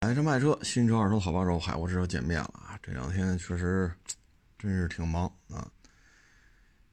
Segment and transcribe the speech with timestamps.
[0.00, 2.78] 买车卖车，新车二手好帮手，海沃车见面了啊！
[2.80, 3.92] 这两天确实
[4.56, 5.68] 真是挺忙啊，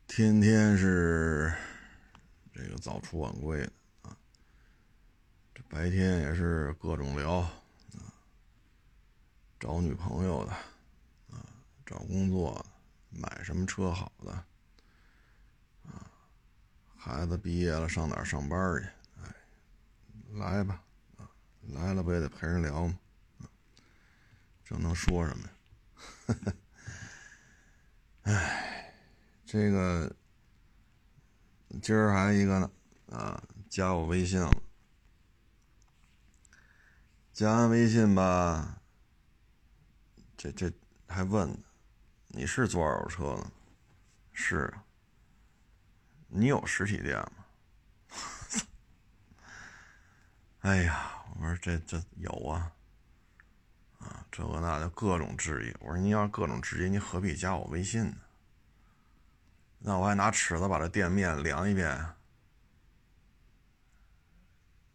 [0.07, 1.53] 天天是
[2.51, 3.71] 这个早出晚归的
[4.01, 4.17] 啊。
[5.53, 8.09] 这白天也是各种聊啊，
[9.59, 10.51] 找女朋友的
[11.29, 11.45] 啊，
[11.85, 12.65] 找工作，
[13.11, 14.31] 买什么车好的
[15.83, 16.09] 啊，
[16.97, 18.89] 孩子毕业了上哪上班去？
[19.21, 19.35] 哎，
[20.33, 20.81] 来吧。
[21.73, 22.97] 来了不也得陪人聊吗？
[24.63, 26.53] 这能说什么呀？
[28.33, 28.93] 哎，
[29.45, 30.15] 这个
[31.81, 32.71] 今儿还一个呢
[33.11, 34.51] 啊，加我微信了，
[37.31, 38.81] 加完微信吧，
[40.35, 40.71] 这这
[41.07, 41.55] 还问
[42.29, 43.51] 你是做二手车的？
[44.31, 44.73] 是，
[46.27, 47.45] 你有实体店吗？
[50.61, 51.24] 哎呀！
[51.37, 52.71] 我说这这有啊，
[53.99, 55.75] 啊，这个那的各种质疑。
[55.79, 58.15] 我说您要各种质疑，您何必加我微信呢？
[59.79, 62.05] 那我还拿尺子把这店面量一遍。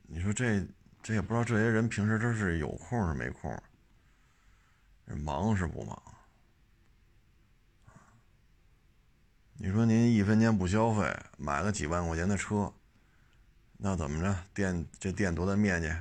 [0.02, 0.66] 你说这
[1.02, 3.62] 这也不知道这些人平时这是有空是没空，
[5.22, 6.02] 忙是不忙？
[9.54, 12.72] 你说您一分钱不消费，买个几万块钱的车，
[13.76, 14.34] 那怎么着？
[14.54, 15.92] 店这店多大面积？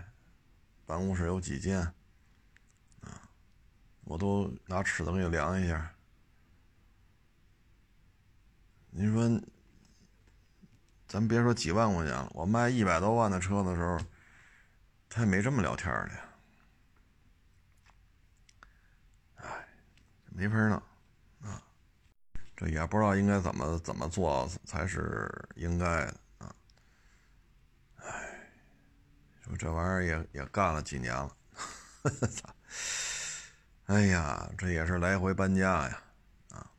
[0.89, 1.79] 办公室有几间，
[3.01, 3.29] 啊，
[4.05, 5.93] 我都拿尺子给你量一下。
[8.89, 9.39] 你说，
[11.07, 13.99] 咱别说几万块钱了，我卖一百多万的车的时候，
[15.07, 16.11] 他也没这么聊天的。
[19.35, 19.67] 哎，
[20.31, 20.81] 没法弄，
[21.43, 21.61] 啊，
[22.57, 26.19] 这也不知道应该怎么怎么做才是应该的。
[29.57, 31.35] 这玩意儿也也干了几年了，
[32.03, 32.55] 操！
[33.87, 36.03] 哎呀，这也是来回搬家呀，
[36.51, 36.69] 啊，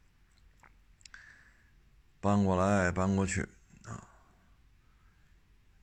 [2.20, 3.42] 搬过来搬过去
[3.84, 4.06] 啊，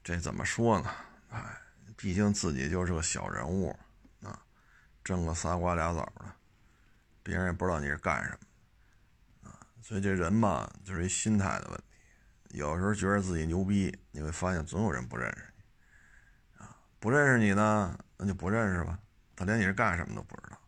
[0.02, 0.90] 这怎么说呢？
[1.30, 1.60] 哎，
[1.96, 3.78] 毕竟自己就是个小人物
[4.22, 4.40] 啊，
[5.04, 6.24] 挣个仨瓜俩枣的，
[7.22, 11.84] 别人也不知道你是干什么啊，所以这人嘛，就是一心态的问题。
[12.56, 15.52] 有时候觉得自己牛逼，你会发现总有人不认识。
[17.00, 18.98] 不认识你呢，那就不认识吧。
[19.36, 20.58] 他连你是干什么都不知道，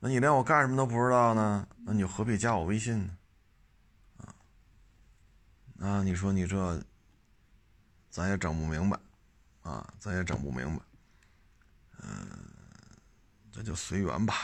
[0.00, 1.66] 那你连我干什么都不知道呢？
[1.84, 3.16] 那你何必加我微信呢？
[4.18, 4.34] 啊，
[5.78, 6.82] 啊，你说你这，
[8.10, 8.98] 咱也整不明白，
[9.62, 10.82] 啊，咱也整不明白。
[12.00, 12.28] 嗯，
[13.52, 14.34] 这就随缘吧，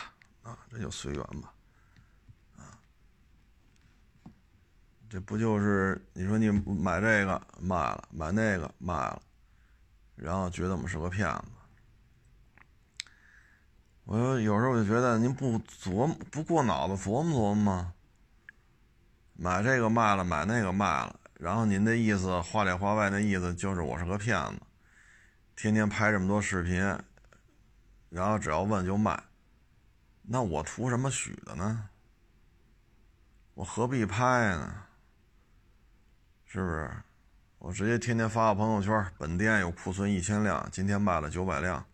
[0.42, 1.53] 啊，这就随缘吧，
[2.56, 2.78] 啊，
[5.09, 9.21] 这不就是你说你买这个卖了，买那个卖了。
[10.23, 11.45] 然后觉得我们是个骗子，
[14.05, 17.95] 我有时候我就觉得您不琢磨、不过脑子琢磨琢磨吗？
[19.33, 24.61] 买这个卖了，买那个卖了，然后您的意思话里话外的意思就是我是个骗子，
[25.57, 26.77] 天天拍这么多视频，
[28.11, 29.19] 然后只要问就卖，
[30.21, 31.89] 那我图什么许的呢？
[33.55, 34.85] 我何必拍呢？
[36.45, 36.91] 是不是？
[37.60, 41.84] 我直接天天发个朋友圈，本店有库存一千辆，今天卖了九百辆，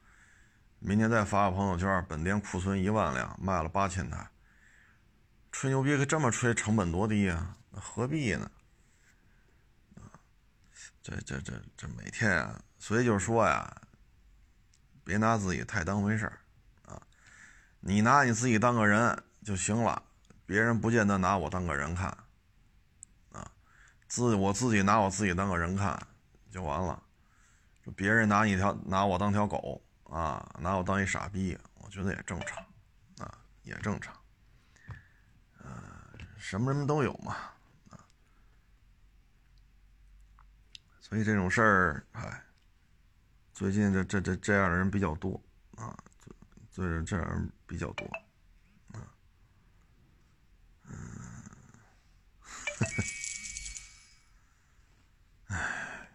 [0.78, 4.30] 明天再发个朋友圈，本店库存一万辆，卖了八千台。
[5.50, 7.56] 吹牛逼这么吹，成本多低啊？
[7.72, 8.48] 何必呢？
[11.02, 13.82] 这这这这每天啊，所以就是说呀，
[15.02, 16.38] 别拿自己太当回事儿
[16.86, 17.02] 啊，
[17.80, 20.00] 你拿你自己当个人就行了，
[20.46, 22.16] 别人不见得拿我当个人看。
[24.08, 26.00] 自我自己拿我自己当个人看
[26.50, 27.02] 就完了，
[27.94, 32.64] 别人拿你条拿我当条狗啊，拿我当一傻逼，我觉得也正常，
[33.18, 34.14] 啊，也正常，
[35.58, 35.68] 呃，
[36.38, 37.36] 什么人都有嘛，
[37.90, 37.98] 啊，
[41.00, 42.42] 所以这种事儿，哎，
[43.52, 45.42] 最近这这这这样的人比较多
[45.76, 45.96] 啊，
[46.72, 48.06] 这这样人比较多，
[48.92, 49.02] 啊，
[50.84, 50.96] 嗯，
[52.40, 53.25] 呵呵。
[55.48, 56.08] 哎，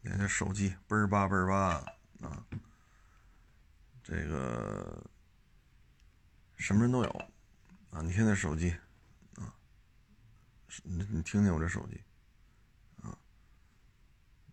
[0.00, 1.84] 你看这手机倍儿叭倍儿叭
[2.26, 2.44] 啊！
[4.02, 5.04] 这个
[6.56, 7.10] 什么人都有
[7.90, 8.02] 啊！
[8.02, 8.70] 你看这手机
[9.36, 9.54] 啊，
[10.82, 12.02] 你你听听我这手机
[13.02, 13.16] 啊，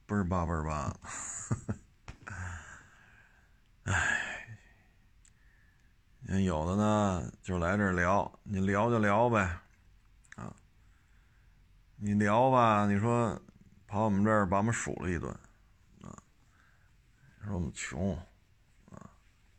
[0.06, 1.00] 倍儿叭倍儿叭！
[6.28, 9.62] 哎，有的呢就来这聊，你聊就聊呗
[10.36, 10.56] 啊！
[11.96, 13.42] 你聊吧，你说。
[13.90, 15.28] 跑我们这儿把我们数了一顿，
[16.02, 16.16] 啊，
[17.44, 18.16] 说我们穷，
[18.92, 19.10] 啊，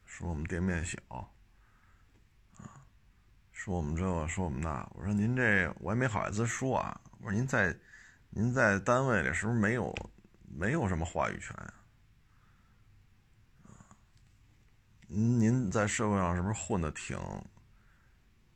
[0.05, 2.87] 说我们店面小，啊，
[3.50, 4.88] 说我们这，说我们那。
[4.94, 7.00] 我说您这我也没好意思说啊。
[7.19, 7.77] 我说您在
[8.29, 9.93] 您在单位里是不是没有
[10.44, 11.75] 没有什么话语权呀？
[15.09, 17.19] 您您在社会上是不是混的挺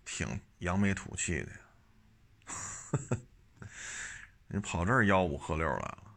[0.05, 1.59] 挺扬眉吐气的呀？
[4.55, 6.15] 你跑这儿吆五喝六来了，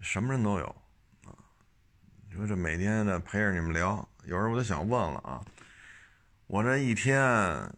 [0.00, 0.64] 什么人都有
[1.26, 1.36] 啊！
[2.26, 5.44] 你说这每天的陪着你们聊，有时候我就想问了啊，
[6.46, 7.70] 我这一天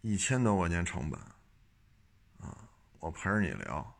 [0.00, 1.20] 一千多块钱成本
[2.40, 2.66] 啊，
[2.98, 3.94] 我陪着你聊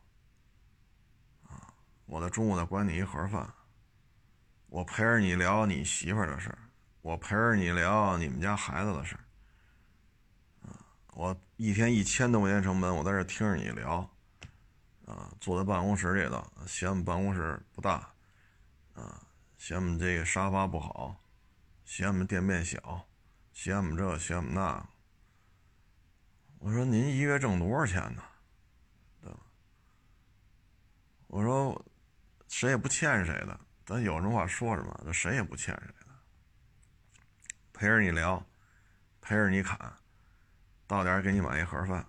[1.42, 1.74] 啊，
[2.06, 3.46] 我在中午再管你一盒饭，
[4.68, 6.58] 我陪着你聊你媳妇儿的事儿，
[7.02, 9.21] 我陪着你聊你们家孩子的事儿。
[11.14, 13.99] 我一天一千多块钱成本，我在这听着你聊，
[15.05, 18.09] 啊，坐在办公室里头，嫌我们办公室不大，
[18.94, 19.23] 啊，
[19.59, 21.23] 嫌我们这个沙发不好，
[21.85, 23.06] 嫌我们店面小，
[23.53, 24.88] 嫌我们这，嫌我们那。
[26.61, 28.23] 我说您一月挣多少钱呢？
[29.20, 29.38] 对吧？
[31.26, 31.85] 我说
[32.49, 36.06] 谁也不欠谁的，咱有什么话说什么，这谁也不欠谁的，
[37.75, 38.43] 陪着你聊，
[39.20, 39.93] 陪着你侃。
[40.92, 42.06] 到点给你买一盒饭，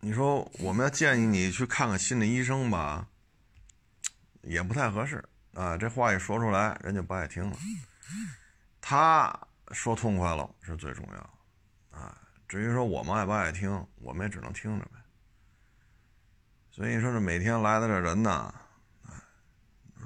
[0.00, 3.06] 你说我们要建议你去看看心理医生吧，
[4.42, 5.24] 也不太合适
[5.54, 5.78] 啊。
[5.78, 7.56] 这话一说出来，人就不爱听了。
[8.80, 9.38] 他
[9.70, 12.20] 说痛快了是最重要啊。
[12.48, 14.98] 至于说我们爱不爱听，我们也只能听着呗。
[16.72, 18.52] 所以说这每天来的这人呢，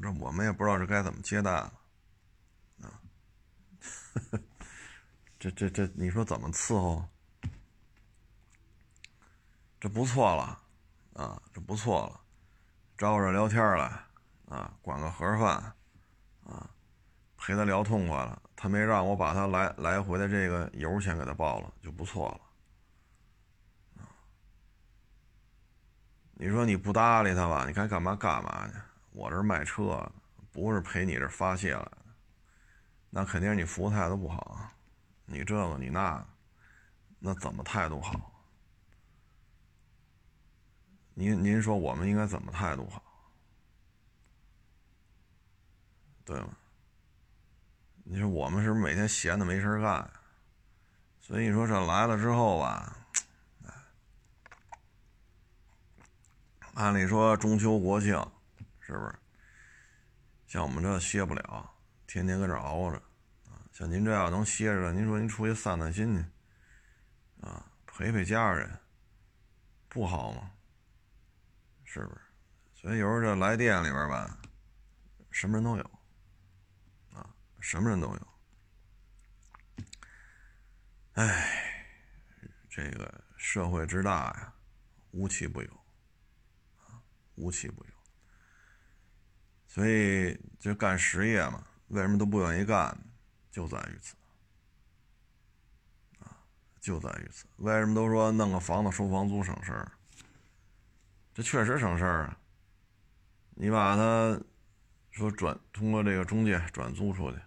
[0.03, 1.73] 这我们也不知道是该怎么接待了
[2.83, 3.01] 啊。
[5.41, 7.03] 这这这，你说怎么伺候？
[9.81, 10.61] 这不错了，
[11.15, 12.21] 啊，这不错了，
[12.99, 14.05] 招着聊天来，
[14.51, 15.75] 啊，管个盒饭，
[16.45, 16.69] 啊，
[17.39, 22.29] 陪他聊痛快了，他没让我把他来来回的这个油钱给他报了，就不错
[23.97, 24.13] 了，啊，
[26.35, 28.75] 你说你不搭理他吧，你该干嘛干嘛去？
[29.13, 30.07] 我这卖车，
[30.53, 31.99] 不是陪你这发泄来的，
[33.09, 34.71] 那肯定是你服务态度不好。
[35.33, 36.27] 你这个，你那，
[37.21, 38.45] 那怎么态度好？
[41.15, 43.01] 您您说我们应该怎么态度好？
[46.25, 46.57] 对吗？
[48.03, 50.11] 你说我们是不是每天闲的没事干？
[51.21, 52.97] 所以说这来了之后吧，
[56.75, 58.15] 按理说中秋国庆，
[58.81, 59.15] 是不是？
[60.49, 61.73] 像我们这歇不了，
[62.09, 63.01] 天天搁这熬着。
[63.81, 66.23] 像您这样能歇着，您说您出去散散心去，
[67.41, 68.71] 啊，陪陪家人，
[69.89, 70.51] 不好吗？
[71.87, 72.21] 是不是？
[72.75, 74.39] 所以有时候这来店里边吧，
[75.31, 75.91] 什么人都有，
[77.15, 78.29] 啊，什么人都有。
[81.15, 81.97] 哎，
[82.69, 84.53] 这个社会之大呀，
[85.13, 85.71] 无奇不有，
[86.85, 87.01] 啊，
[87.37, 87.91] 无奇不有。
[89.67, 92.95] 所以就干实业嘛，为什么都不愿意干？
[93.51, 94.15] 就在于此，
[96.21, 96.37] 啊，
[96.81, 97.47] 就在于此。
[97.57, 99.93] 为什么都说弄个房子收房租省事儿？
[101.33, 102.39] 这确实省事儿啊！
[103.51, 104.41] 你把它
[105.11, 107.39] 说转通过这个中介转租出去，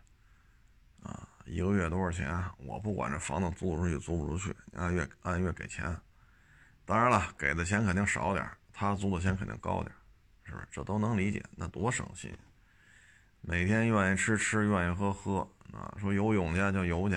[1.04, 2.44] 啊，一个月多少钱？
[2.58, 5.96] 我不管这房子租出去租不出去，按月按月给钱。
[6.86, 9.94] 当然了，给的钱肯定少点他租的钱肯定高点
[10.44, 10.68] 是不是？
[10.72, 12.34] 这都能理解，那多省心。
[13.44, 15.48] 每天愿意吃吃，愿意喝喝。
[15.74, 17.16] 啊，说游泳去就游去，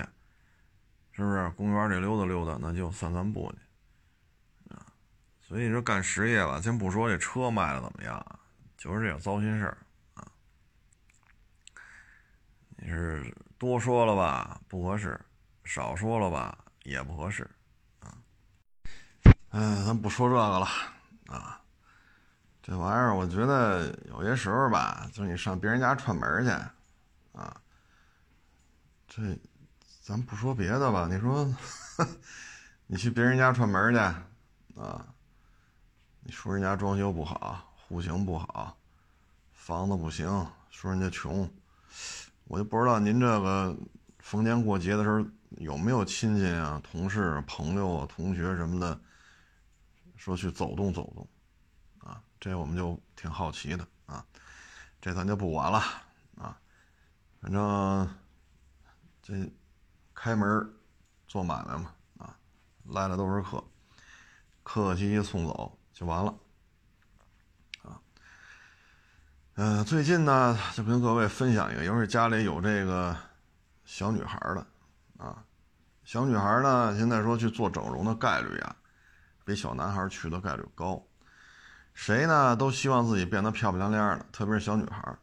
[1.11, 1.47] 是不是？
[1.51, 4.73] 公园里溜达溜达，那就散散步去。
[4.73, 4.83] 啊，
[5.39, 8.39] 所以说干实业吧，先不说这车卖的怎么样，
[8.75, 9.77] 就是这个糟心事儿
[10.15, 10.27] 啊。
[12.77, 15.15] 你是多说了吧，不合适；
[15.63, 17.47] 少说了吧，也不合适。
[17.99, 18.17] 啊，
[19.49, 20.67] 哎，咱不说这个了
[21.27, 21.61] 啊。
[22.67, 26.49] 这玩意儿，我觉得有些时候吧，就是你上别人家串门去，
[27.31, 27.55] 啊。
[29.07, 29.21] 这，
[30.01, 31.07] 咱不说别的吧？
[31.09, 31.49] 你说，
[32.85, 33.99] 你去别人家串门去，
[34.81, 35.07] 啊，
[36.19, 38.77] 你说人家装修不好，户型不好，
[39.53, 40.27] 房子不行，
[40.69, 41.49] 说人家穷，
[42.49, 43.73] 我就不知道您这个
[44.19, 48.99] 逢年过节的时候有没有亲戚啊、同事、朋友、同学什么的，
[50.17, 51.25] 说去走动走动，
[52.39, 54.25] 这我们就挺好奇的啊，
[55.01, 55.79] 这咱就不管了
[56.37, 56.59] 啊，
[57.41, 58.09] 反正。
[59.29, 59.33] 这
[60.13, 60.73] 开门
[61.27, 62.33] 做买卖嘛，啊，
[62.85, 63.61] 来了都是客，
[64.63, 66.33] 客客气气送走就完了，
[67.83, 67.99] 啊，
[69.55, 73.17] 嗯，最近呢，就跟各位分享一个，尤其是家里有这个
[73.83, 74.65] 小女孩的
[75.17, 75.43] 啊，
[76.05, 78.73] 小女孩呢，现在说去做整容的概率啊，
[79.43, 81.05] 比小男孩去的概率高。
[81.97, 85.13] 谁呢，都希望自己变得漂漂亮亮的，特别是小女孩，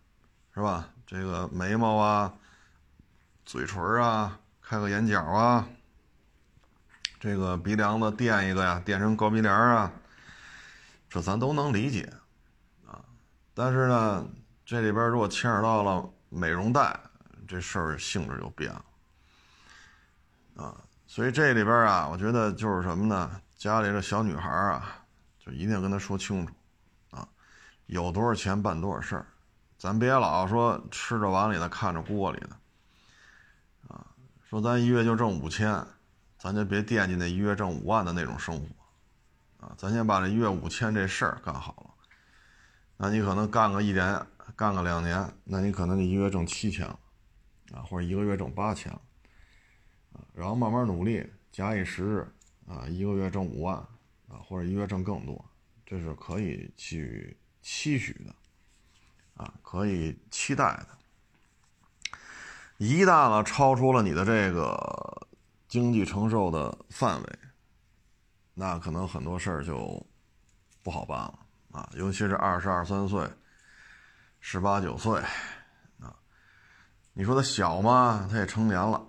[0.53, 0.91] 是吧？
[1.07, 2.35] 这个眉毛啊、
[3.47, 5.67] 嘴唇啊、开个眼角啊，
[7.21, 9.93] 这个鼻梁子垫一个呀，垫成高鼻梁啊，
[11.09, 12.13] 这咱都能理解
[12.87, 13.01] 啊。
[13.55, 14.27] 但是呢，
[14.67, 16.99] 这里边如果牵扯到了美容带，
[17.47, 18.85] 这事儿性质就变了
[20.57, 20.75] 啊。
[21.07, 23.41] 所以这里边啊，我觉得就是什么呢？
[23.57, 24.99] 家里的小女孩啊，
[25.39, 26.53] 就一定要跟她说清楚，
[27.87, 29.27] 有多少钱办多少事儿。
[29.77, 32.57] 咱别老说吃着碗里的看着锅里的，
[33.89, 34.07] 啊，
[34.43, 35.85] 说咱一月就挣五千，
[36.39, 41.91] 咱就别惦记那一月挣五万的那种生活，啊，咱先把这一月五千这事儿干好了，
[42.97, 44.27] 那你可能干个一年，
[44.57, 46.99] 干个两年，那你可能你一月挣七千了，
[47.75, 49.01] 啊，或者一个月挣八千了，
[50.15, 52.33] 啊，然后慢慢努力，假以时日，
[52.67, 53.77] 啊，一个月挣五万，
[54.29, 55.45] 啊，或者一月挣更多，
[55.85, 58.35] 这是可以去期许的。
[59.43, 60.87] 啊，可以期待的。
[62.77, 65.27] 一旦了超出了你的这个
[65.67, 67.39] 经济承受的范围，
[68.55, 70.07] 那可能很多事儿就
[70.85, 71.39] 不好办了
[71.73, 71.91] 啊。
[71.95, 73.29] 尤其是二十二三岁、
[74.39, 75.21] 十八九岁
[75.99, 76.15] 啊，
[77.13, 78.29] 你说他小吗？
[78.31, 79.05] 他也成年了，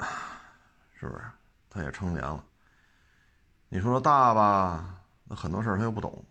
[0.99, 1.23] 是不是？
[1.69, 2.43] 他也成年了。
[3.69, 5.03] 你说大吧？
[5.25, 6.25] 那很多事儿他又不懂，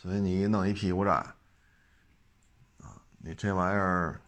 [0.00, 1.22] 所以你一弄一屁股债。
[3.18, 4.18] 你这玩意儿，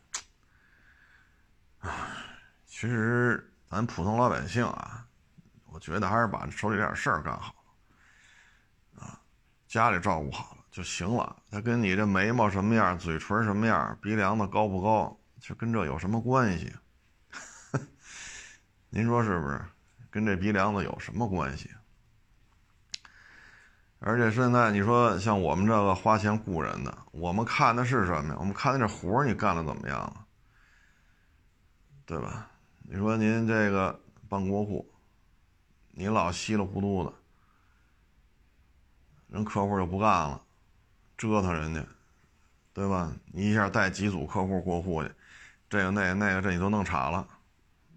[1.78, 1.90] 唉，
[2.66, 5.06] 其实咱普通老百姓啊，
[5.64, 7.54] 我觉得还是把手里这点事儿干好
[8.98, 9.18] 了，啊，
[9.66, 11.42] 家里照顾好了就行了。
[11.50, 16.70] 他跟你这眉毛什么样、嘴唇什么样、鼻梁子高不高，就跟这有什么关系？
[18.90, 19.64] 您说是不是？
[20.10, 21.70] 跟这鼻梁子有什么关系？
[24.04, 28.36] 而且现在你说像我们这个花钱雇人的，我们看的是什么呀？
[28.40, 30.26] 我们看的这活你干的怎么样了，
[32.04, 32.50] 对吧？
[32.82, 34.92] 你说您这个办国户，
[35.92, 37.12] 你老稀里糊涂的，
[39.28, 40.42] 人客户就不干了，
[41.16, 41.86] 折腾人家，
[42.72, 43.12] 对吧？
[43.26, 45.12] 你一下带几组客户过户去，
[45.70, 47.24] 这个那个那个这你都弄岔了，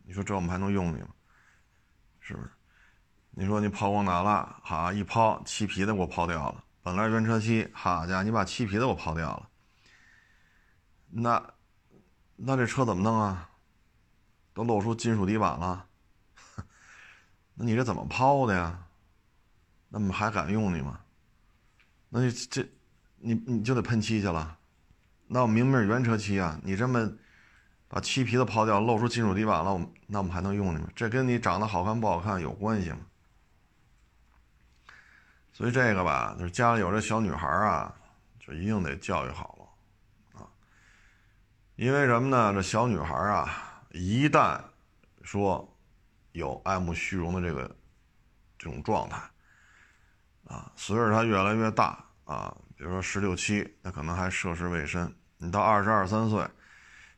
[0.04, 1.08] 你说这我们还能用你吗？
[2.20, 2.50] 是不是？
[3.38, 6.64] 你说你抛光打蜡，哈一抛，漆皮的给我抛掉了。
[6.82, 9.50] 本来原车漆，好家伙，你把漆皮的给我抛掉了。
[11.10, 11.54] 那，
[12.38, 13.50] 那这车怎么弄啊？
[14.54, 15.86] 都露出金属底板了。
[17.56, 18.88] 那你这怎么抛的呀？
[19.90, 21.02] 那么还敢用你吗？
[22.08, 22.66] 那你这，
[23.18, 24.58] 你你就得喷漆去了。
[25.28, 27.12] 那我明明是原车漆啊，你这么
[27.90, 29.78] 把漆皮的抛掉，露出金属底板了，
[30.08, 30.88] 那我们还能用你吗？
[30.96, 33.00] 这跟你长得好看不好看有关系吗？
[35.56, 37.96] 所以这个吧，就是家里有这小女孩啊，
[38.42, 40.52] 就一定得教育好了，啊，
[41.78, 42.52] 因为什么呢？
[42.52, 44.60] 这小女孩啊，一旦
[45.24, 45.66] 说
[46.34, 47.74] 有爱慕虚荣的这个
[48.58, 49.18] 这种状态，
[50.44, 55.10] 啊，随着她越来越大啊，比如说十六七，那可能还涉世未深。
[55.38, 56.46] 你到二十二三岁，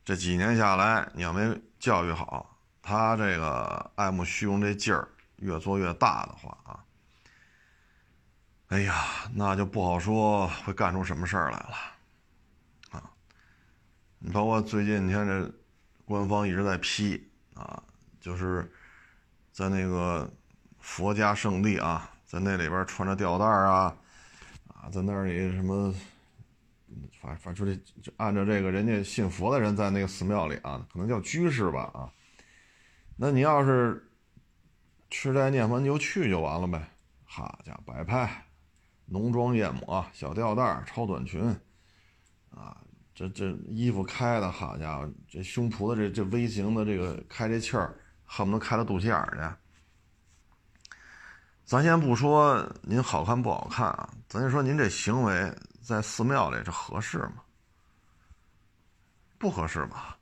[0.04, 6.84] 这几年下来，你要没教育好，她这个爱慕虚荣这劲儿越做越大的话啊。
[8.68, 8.94] 哎呀，
[9.34, 11.76] 那就不好说会干出什么事儿来了，
[12.90, 13.10] 啊！
[14.18, 15.50] 你包括最近你看这
[16.04, 17.82] 官方一直在批啊，
[18.20, 18.70] 就是
[19.52, 20.30] 在那个
[20.80, 23.96] 佛家圣地啊，在那里边穿着吊带啊，
[24.66, 25.94] 啊，在那里什么，
[27.22, 32.12] 反反正就就按照这个人家信佛的人在那个寺庙里啊，可能叫居士吧啊，
[33.16, 34.06] 那你要是
[35.08, 36.86] 吃斋念佛你就去就完了呗，
[37.24, 38.44] 好家伙，摆拍。
[39.10, 41.42] 浓妆艳抹，小吊带超短裙，
[42.50, 42.76] 啊，
[43.14, 49.38] 这这衣服开的好家伙，这胸脯的这这 V 型的这个开这气儿，恨不得开到肚脐眼去。
[51.64, 55.50] 咱先不说您好看不好看啊，咱就说您这行为
[55.80, 57.42] 在寺庙里这合适吗？
[59.38, 60.18] 不合适吧？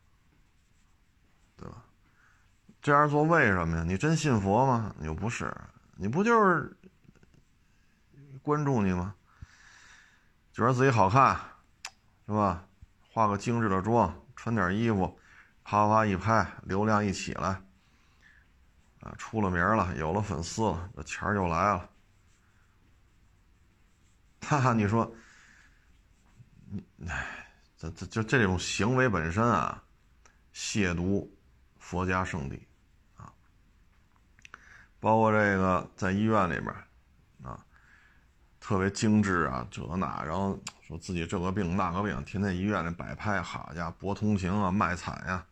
[1.56, 1.84] 对吧？
[2.82, 3.84] 这样做为什么呀？
[3.84, 4.94] 你真信佛吗？
[4.98, 5.52] 你又不是，
[5.96, 6.76] 你不就是？
[8.46, 9.12] 关注你吗？
[10.52, 11.36] 觉得自己好看，
[12.28, 12.64] 是吧？
[13.10, 15.18] 化个精致的妆，穿点衣服，
[15.64, 17.60] 啪啪一拍，流量一起来，
[19.00, 21.90] 啊，出了名了，有了粉丝了，这钱就来了。
[24.42, 25.12] 哈哈，你说，
[26.66, 29.82] 你，哎，这这就这种行为本身啊，
[30.54, 31.28] 亵渎
[31.80, 32.64] 佛家圣地
[33.16, 33.32] 啊，
[35.00, 36.85] 包括这个在医院里边啊，
[38.66, 45.46] 特别精致啊，这那，然后说自己这个病那个病，天天医院里摆拍，好家伙，博同情啊，卖惨呀，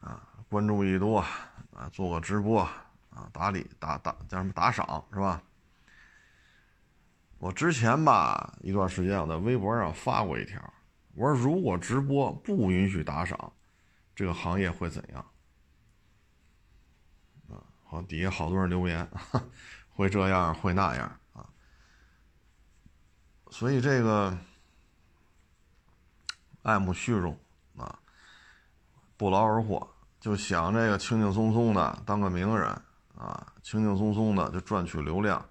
[0.00, 1.20] 啊，关注一多
[1.74, 2.60] 啊，做个直播
[3.08, 5.42] 啊，打理打打叫什么打赏是吧？
[7.38, 10.60] 我之前吧一段时间我在微博上发过一条，
[11.14, 13.50] 我说如果直播不允许打赏，
[14.14, 15.26] 这个行业会怎样？
[17.48, 19.08] 啊，好，底下好多人留言，
[19.96, 21.20] 会这样会那样，
[23.56, 24.36] 所以这个
[26.62, 27.38] 爱慕虚荣
[27.76, 28.00] 啊，
[29.16, 32.68] 不劳而获，就想这个轻轻松松的当个名人
[33.16, 35.48] 啊，轻轻松松的就赚取流量。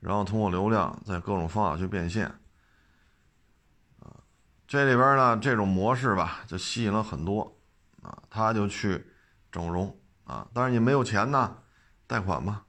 [0.00, 2.30] 然后通过流量，在各种方法去变现，
[4.66, 7.58] 这里边呢这种模式吧，就吸引了很多，
[8.02, 9.10] 啊，他就去
[9.50, 11.56] 整容，啊，但是你没有钱呢，
[12.06, 12.66] 贷款吧，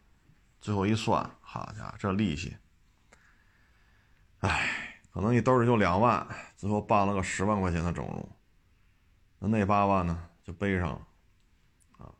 [0.61, 2.55] 最后一算，好家伙，这利息，
[4.41, 8.29] 哎，可能你兜里就两万，最后办了个十万块钱的整容，
[9.39, 11.07] 那那八万呢就背上了，
[11.97, 12.13] 啊，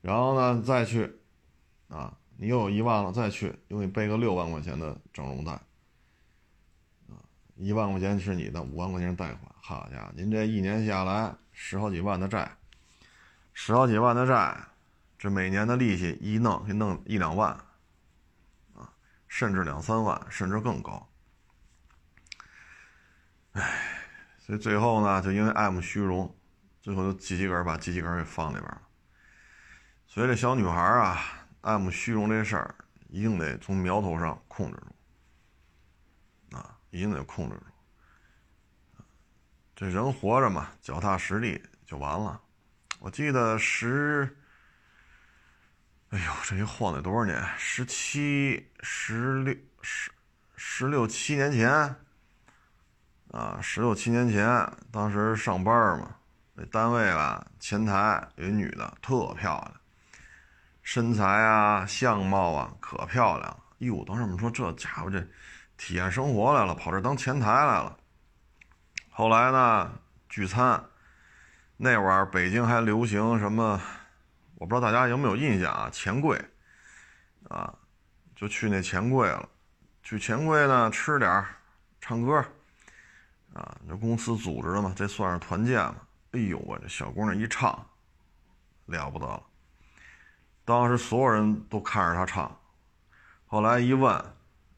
[0.00, 1.20] 然后呢再去，
[1.88, 2.16] 啊。
[2.38, 5.52] 你又有一万了，再去又给你背个六万块钱的整容贷，
[7.08, 7.16] 啊，
[7.54, 12.58] 一万块钱是你的，五万块钱贷款，好家伙，您这一年下来十好几万的债，
[13.54, 14.54] 十好几万的债，
[15.18, 17.52] 这每年的利息一弄，给弄一两万，
[18.74, 18.92] 啊，
[19.26, 21.08] 甚至两三万，甚至更高，
[23.56, 23.98] 唉，
[24.38, 26.32] 所以最后呢，就因为爱慕虚荣，
[26.80, 28.82] 最后就自己个儿把自己个儿给放里边了，
[30.06, 31.42] 所以这小女孩啊。
[31.62, 32.72] 爱慕虚荣这事儿，
[33.08, 39.02] 一定得从苗头上控制住，啊，一定得控制住。
[39.74, 42.40] 这人活着嘛，脚踏实地就完了。
[43.00, 44.38] 我记得十，
[46.10, 47.44] 哎呦，这一晃得多少年？
[47.58, 50.12] 十七、十六、十、
[50.54, 51.96] 十六七年前，
[53.36, 56.08] 啊，十六七年前，当时上班嘛，
[56.54, 59.72] 那单位吧，前台有一女的，特漂亮。
[60.82, 63.54] 身材啊，相貌啊，可漂亮！
[63.80, 65.22] 哟，当时我们说这家伙这
[65.76, 67.94] 体验生活来了，跑这当前台来了。
[69.10, 69.92] 后来呢，
[70.30, 70.82] 聚餐
[71.76, 73.78] 那会儿北京还流行什么？
[74.54, 75.90] 我不知道大家有没有印象啊？
[75.92, 76.42] 钱柜
[77.50, 77.74] 啊，
[78.34, 79.46] 就去那钱柜了。
[80.02, 81.44] 去钱柜呢，吃点
[82.00, 82.42] 唱歌
[83.56, 85.96] 啊，这公司组织的嘛，这算是团建嘛。
[86.32, 87.86] 哎呦，我这小姑娘一唱，
[88.86, 89.42] 了不得了。
[90.64, 92.54] 当时所有人都看着她唱，
[93.46, 94.24] 后来一问，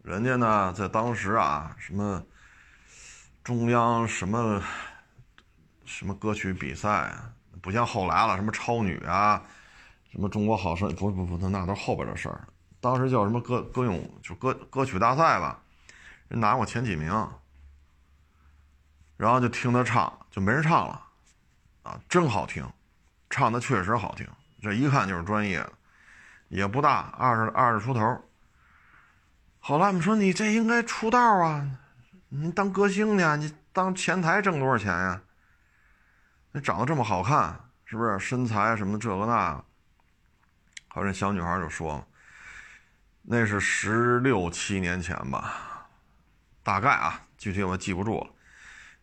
[0.02, 2.22] 人家呢在当时啊，什么
[3.42, 4.62] 中央什么
[5.84, 7.12] 什么歌曲比赛，
[7.62, 9.42] 不像后来了，什么超女啊，
[10.12, 12.46] 什么中国好声，不不不，那那都后边的事儿。
[12.80, 15.60] 当时叫什么歌歌咏，就歌歌曲大赛吧，
[16.28, 17.10] 人拿过前几名，
[19.18, 21.02] 然后就听他唱，就没人唱了，
[21.82, 22.66] 啊，真好听，
[23.28, 24.26] 唱的确实好听，
[24.62, 25.72] 这一看就是专业的。
[26.48, 28.24] 也不大，二十二十出头。
[29.60, 31.68] 后来我们说你这应该出道啊，
[32.30, 35.20] 你当歌星去，你当前台挣多少钱呀？
[36.52, 39.62] 你长得这么好看，是不是身材什么这个那？
[40.86, 42.02] 后来小女孩就说
[43.22, 45.86] ：“那是十六七年前吧，
[46.62, 48.30] 大概啊，具体我记不住了。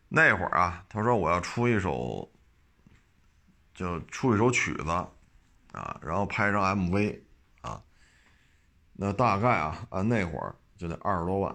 [0.08, 2.30] 那会儿啊，他说我要出一首，
[3.74, 4.90] 就出一首曲子
[5.72, 7.20] 啊，然后拍张 MV
[7.60, 7.82] 啊。”
[8.98, 11.54] 那大概啊，按那会儿就得二十多万，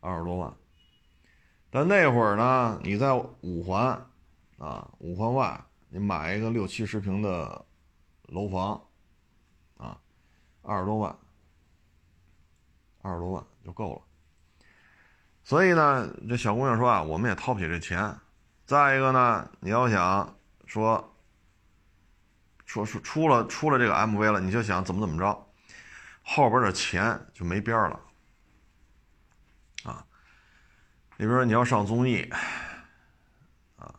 [0.00, 0.54] 二十多万。
[1.70, 4.06] 但那会儿呢，你在五环，
[4.58, 7.64] 啊，五环外，你买一个六七十平的
[8.28, 8.80] 楼房，
[9.76, 10.00] 啊，
[10.62, 11.18] 二十多万，
[13.02, 14.02] 二十多万就够了。
[15.48, 18.14] 所以呢，这小姑娘说啊，我们也掏不起这钱。
[18.66, 21.16] 再一个呢，你要想说，
[22.66, 25.46] 说说出了出了这个 MV 了，你就想怎么怎么着。
[26.22, 27.98] 后边的钱就没边了，
[29.84, 30.04] 啊，
[31.16, 32.30] 你比如说你要上综艺，
[33.78, 33.94] 啊，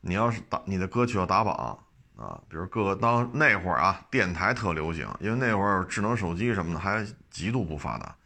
[0.00, 1.78] 你要是打你的歌曲要打榜，
[2.16, 8.16] 啊，比如各个当那会儿啊，电台特流行，因为那会儿智能手机什么的还极度不发达，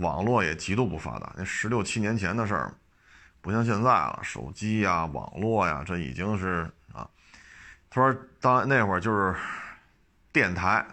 [0.00, 2.74] 网络也极度不发达，那十六七年前的事儿，
[3.40, 7.08] 不像现在了，手机呀、网络呀，这已经是啊，
[7.88, 9.34] 他说当那会儿就是
[10.32, 10.84] 电台。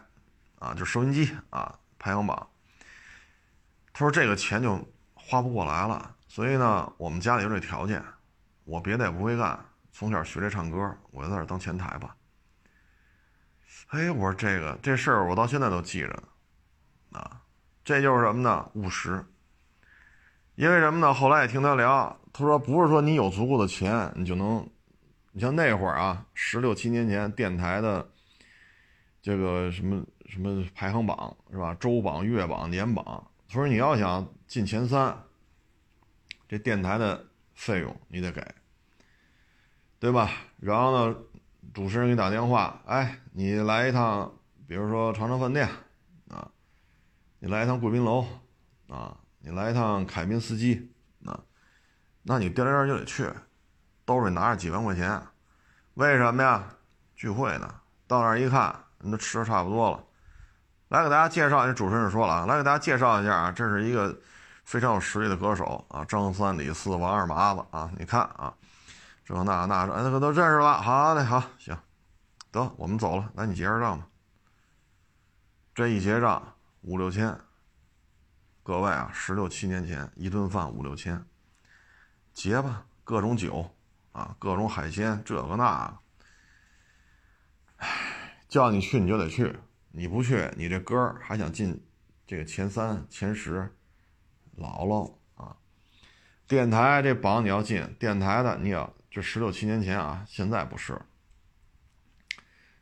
[0.58, 2.48] 啊，就收音机啊，排行榜。
[3.94, 8.04] 他说这个钱就花不过来了，所以呢，我们家里有这条件，
[8.64, 12.16] 我别的也不会干，从小学这唱歌，我就在这当前台吧。
[13.90, 16.08] 哎，我说这个这事儿我到现在都记着
[17.10, 17.42] 呢，啊，
[17.86, 18.70] 这就是什么呢？
[18.74, 19.24] 务实。
[20.56, 21.14] 因为什么呢？
[21.14, 24.68] 后来也听他聊，他说不是说你有足够的钱，你就能，
[25.32, 28.10] 你像那会儿啊，十六七年前电台的
[29.22, 31.76] 这个什么什么排行榜是吧？
[31.80, 33.04] 周榜、月榜、年榜，
[33.50, 35.16] 他说你要想进前三，
[36.48, 38.42] 这电台的费用你得给，
[40.00, 40.32] 对吧？
[40.60, 41.16] 然后呢，
[41.74, 44.34] 主持人给你打电话，哎，你来一趟，
[44.68, 45.68] 比如说长城饭店，
[47.46, 48.26] 你来一趟贵宾楼
[48.90, 49.16] 啊。
[49.38, 51.40] 你来一趟凯宾斯基，那，
[52.24, 53.32] 那你颠颠就得去，
[54.04, 55.22] 兜里拿着几万块钱，
[55.94, 56.68] 为什么呀？
[57.16, 57.82] 聚会呢。
[58.08, 60.04] 到那儿一看，人都吃的差不多了。
[60.88, 64.20] 来给大家介绍，这主持人说了啊，来给大家介绍一下啊，这是一个
[64.64, 68.52] 非常有实力的歌手啊，张三李四王二麻子啊，你看啊，
[69.24, 70.82] 这那那哎，那个都认识了。
[70.82, 71.78] 好嘞，好，行，
[72.52, 74.08] 得我们走了，来你结着账吧。
[75.76, 76.55] 这一结账
[76.86, 77.36] 五六千。
[78.62, 81.26] 各位啊，十六七年前一顿饭五六千，
[82.32, 83.76] 结吧，各种酒
[84.12, 86.00] 啊，各种海鲜，这个那，
[88.48, 89.56] 叫你去你就得去，
[89.92, 91.84] 你不去，你这歌还想进
[92.28, 93.76] 这个前三前十，
[94.56, 95.58] 姥姥啊，
[96.48, 101.02] 电台这榜你要进，电台的你要这十六七年前啊，现在不是，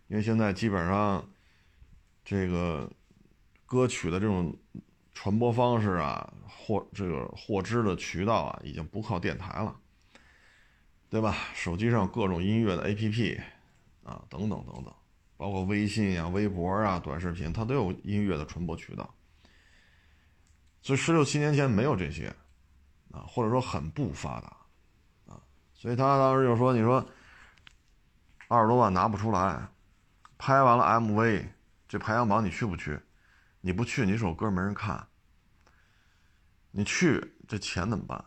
[0.08, 1.30] 因为现在基本上
[2.24, 2.90] 这个
[3.74, 4.56] 歌曲的这种。
[5.16, 9.80] 传播方式啊，获这个获知的渠道啊，已经不靠电台了，
[11.08, 11.38] 对吧？
[11.54, 13.40] 手机上各种音乐的 APP
[14.04, 14.92] 啊，等等等等，
[15.38, 19.14] 包括微信呀、微博啊、短视频，它都有音乐的传播渠道。
[20.82, 22.36] 所以十六七年前没有这些
[23.12, 24.58] 啊，或者说很不发达
[25.32, 25.40] 啊，
[25.76, 27.08] 所以他当时就说：“你说
[28.48, 29.68] 二十多万拿不出来，
[30.40, 31.46] 拍完了 MV，
[31.88, 33.00] 这排行榜你去不去？”
[33.66, 35.08] 你不去，你这首歌没人看。
[36.72, 38.22] 你去，这钱怎么办？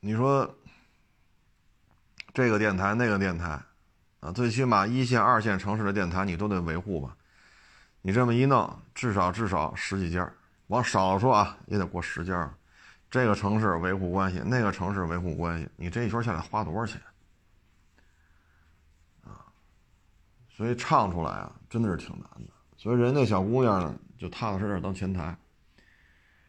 [0.00, 0.54] 你说
[2.34, 3.58] 这个电台那个电台，
[4.20, 7.16] 啊，最起码一线、二线城市的电台你都得维护吧？
[8.02, 10.30] 你这么一弄，至少至少十几家，
[10.66, 12.54] 往少了说啊，也得过十家。
[13.10, 17.00] 这个城市维护关系，那个城市维护关系，你这一圈下来花多少钱？
[19.24, 19.46] 啊，
[20.50, 22.57] 所以唱出来啊，真的是挺难的。
[22.78, 25.36] 所以人那小姑娘呢，就踏踏实实当前台。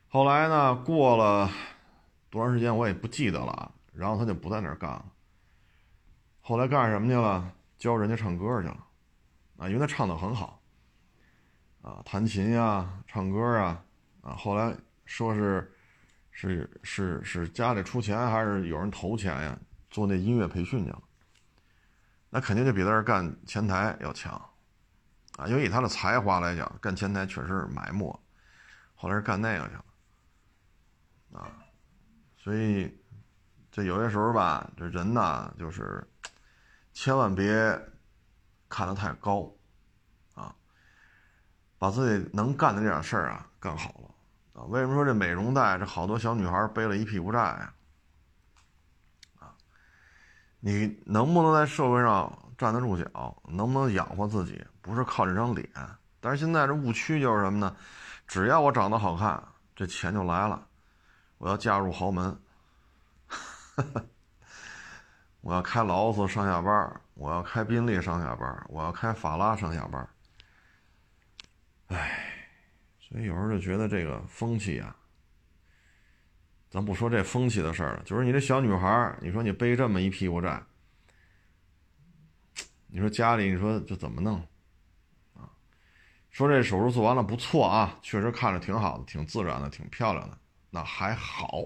[0.07, 1.49] 后来呢，过了
[2.29, 3.71] 多长时间我也不记得了。
[3.91, 5.05] 然后她就不在那儿干了。
[6.39, 7.51] 后来干什么去了？
[7.79, 8.85] 教人家唱歌去了。
[9.57, 10.61] 啊，因为她唱的很好。
[11.81, 13.83] 啊，弹琴呀，唱歌啊。
[14.21, 14.73] 啊，后来
[15.05, 15.73] 说是，
[16.31, 19.57] 是是是家里出钱，还是有人投钱呀？
[19.89, 21.01] 做那音乐培训去了。
[22.29, 24.39] 那肯定就比在这干前台要强。
[25.39, 28.19] 啊，因为以他的才华来讲，干前台确实是埋没，
[28.93, 29.85] 后来是干那个去了，
[31.39, 31.47] 啊，
[32.35, 32.93] 所以
[33.71, 36.05] 这有些时候吧，这人呐，就是
[36.91, 37.47] 千万别
[38.67, 39.49] 看得太高，
[40.35, 40.53] 啊，
[41.77, 47.73] 把自己能干的这点事儿啊干好了，啊，为什么说这美容贷这好多小女孩背了一屁股债呀？
[49.39, 49.55] 啊，
[50.59, 52.29] 你能不能在社会上？
[52.59, 55.69] 站得住脚，能不能养活自己，不是靠这张脸。
[56.19, 57.75] 但是现在这误区就是什么呢？
[58.27, 59.41] 只要我长得好看，
[59.75, 60.67] 这钱就来了。
[61.37, 62.37] 我要嫁入豪门，
[65.41, 70.09] 我要开劳斯上下班，我要开宾利上下班，我要开法拉上下班。
[71.87, 72.33] 唉，
[72.99, 74.95] 所以有时候就觉得这个风气啊，
[76.69, 80.61] 咱不说这风气的事儿了，就是你这小女孩，你说你背这么一屁股债。
[82.91, 84.45] 你说家里，你说这怎么弄？
[86.29, 90.37] 说这手术做完了不错啊，确实看着挺好的，挺自然的，挺漂亮的，
[90.69, 91.63] 那还好。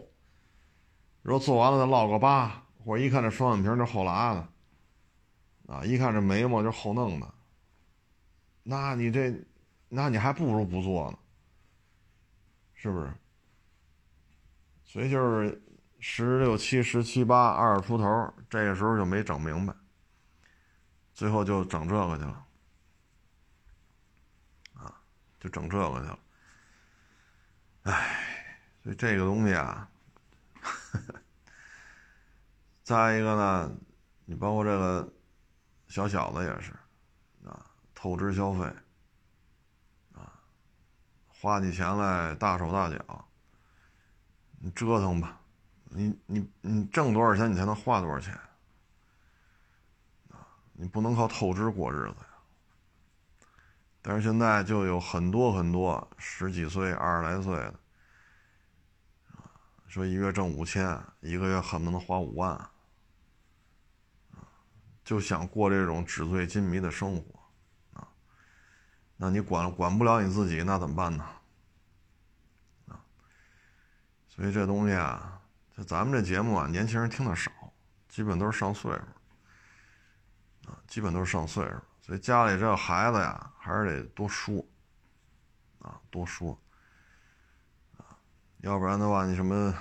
[1.21, 4.47] 如果做完了再落个疤，或者一看这双眼皮就后拉的，
[5.67, 7.33] 啊，一看这眉毛就后弄的，
[8.63, 9.33] 那你这，
[9.89, 11.17] 那你还不如不做呢，
[12.73, 13.13] 是不是？
[14.85, 15.61] 所以就是
[15.99, 19.73] 十六七、十七八、二十出头，这个时候就没整明白。
[21.13, 22.45] 最后就整这个去了，
[25.43, 26.19] 就整这个去了，
[27.81, 29.89] 唉，所以这个东西啊，
[32.81, 33.75] 再一个呢，
[34.23, 35.13] 你包括这个
[35.89, 36.71] 小小子也是，
[37.45, 38.63] 啊，透支消费，
[40.13, 40.31] 啊，
[41.27, 43.27] 花起钱来大手大脚，
[44.61, 45.41] 你折腾吧，
[45.89, 48.33] 你你你挣多少钱，你才能花多少钱
[50.31, 50.47] 啊？
[50.71, 52.15] 你不能靠透支过日子。
[54.05, 57.79] 但是现在就有很多很多十几岁、二十来岁的，
[59.87, 62.69] 说一月挣五千，一个月恨不得花五万，
[65.05, 67.39] 就想过这种纸醉金迷的生活。
[69.15, 71.23] 那你管管不了你自己，那怎么办呢？
[72.87, 72.99] 啊，
[74.27, 75.41] 所以这东西啊，
[75.77, 77.49] 就咱们这节目啊，年轻人听的少，
[78.09, 78.97] 基本都是上岁数，
[80.69, 84.61] 啊，基本都是上岁数，所以家里这孩子呀，还是得多说，
[85.79, 86.59] 啊，多说，
[87.97, 88.19] 啊，
[88.57, 89.73] 要不然的话，你什么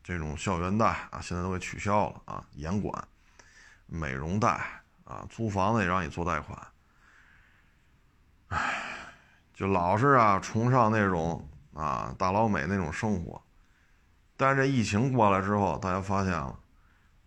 [0.00, 3.08] 这种校园贷啊，现在都给取消了啊，严管，
[3.86, 4.48] 美容贷
[5.02, 6.56] 啊，租房子也让你做贷款。
[8.46, 9.12] 唉，
[9.52, 13.42] 就老是啊，崇尚那种啊大老美那种生活，
[14.36, 16.56] 但是这疫情过来之后，大家发现了，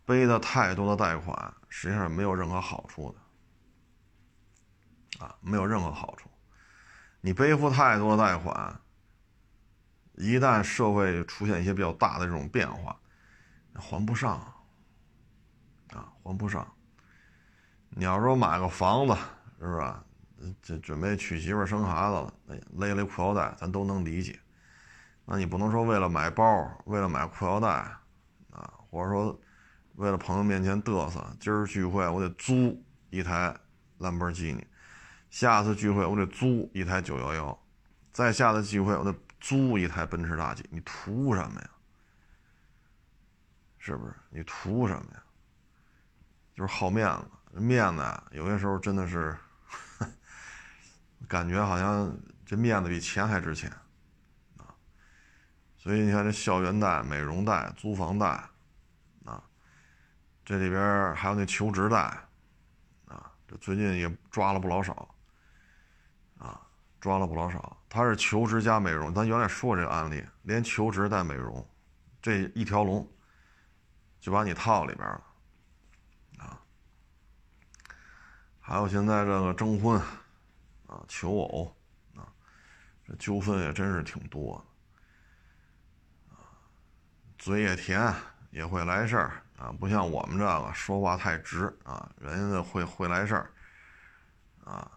[0.06, 3.19] 背的太多的贷款，实际上没有任何好处的，
[5.19, 6.29] 啊，没有任何好处。
[7.21, 8.79] 你背负太多贷款，
[10.15, 12.97] 一旦社会出现一些比较大的这种变化，
[13.75, 14.38] 还不上，
[15.91, 16.67] 啊，还不上。
[17.89, 19.15] 你要说买个房子，
[19.60, 20.03] 是吧？
[20.62, 22.34] 这准备娶媳妇生孩子了，
[22.71, 24.39] 勒勒裤腰带，咱都能理解。
[25.25, 26.45] 那你不能说为了买包，
[26.86, 27.67] 为了买裤腰带，
[28.49, 29.38] 啊，或者说
[29.95, 33.53] 为了朋友面前嘚瑟，今儿聚会我得租一台
[33.97, 34.65] 兰博基尼，
[35.29, 37.59] 下次聚会我得租一台九幺幺，
[38.11, 41.69] 再下次聚会我得租一台奔驰大 G，你图什么呀？
[43.77, 44.13] 是不是？
[44.29, 45.23] 你图什么呀？
[46.53, 49.37] 就是好面子，面子有些时候真的是。
[51.27, 53.69] 感觉好像这面子比钱还值钱，
[54.57, 54.73] 啊，
[55.77, 58.25] 所以你看这校园贷、美容贷、租房贷，
[59.25, 59.43] 啊，
[60.43, 61.97] 这里边还有那求职贷，
[63.07, 65.13] 啊，这最近也抓了不老少，
[66.99, 67.77] 抓了不老少。
[67.89, 71.67] 他是求职加美容，咱原来说过这个案例，连求职带美容，
[72.21, 73.07] 这一条龙
[74.19, 75.23] 就把你套里边了，
[76.38, 76.62] 啊，
[78.59, 80.01] 还有现在这个征婚。
[80.89, 81.77] 啊，求偶，
[82.15, 82.25] 啊，
[83.05, 84.55] 这纠纷也真是挺多，
[86.31, 86.49] 啊，
[87.38, 88.12] 嘴也甜，
[88.49, 93.51] 也会来事儿啊，不像我们这个说话太直啊，人家会会来事儿，
[94.65, 94.91] 啊，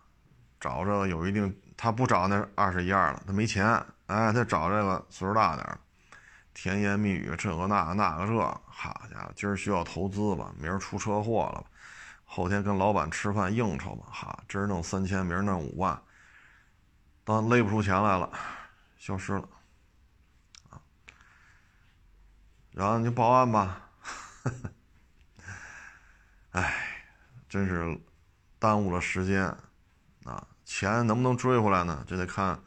[0.58, 3.66] 找着有一定，他不找那二十一二了，他没钱，
[4.06, 5.78] 哎，他找这个岁数大点儿，
[6.54, 11.64] 甜言蜜语，这个那个那个这，好家伙，今儿需要投资吧，明儿出车祸了。
[12.24, 16.00] 后天跟老板吃饭应酬吧，哈，今儿弄三千，明儿弄五万，
[17.24, 18.30] 当勒不出钱来了，
[18.96, 19.46] 消失了，
[20.70, 20.80] 啊，
[22.70, 23.90] 然后你就报案吧，
[26.52, 26.74] 哎，
[27.48, 28.00] 真是
[28.58, 29.54] 耽误了时间，
[30.72, 32.02] 钱能不能追回来呢？
[32.08, 32.58] 这得看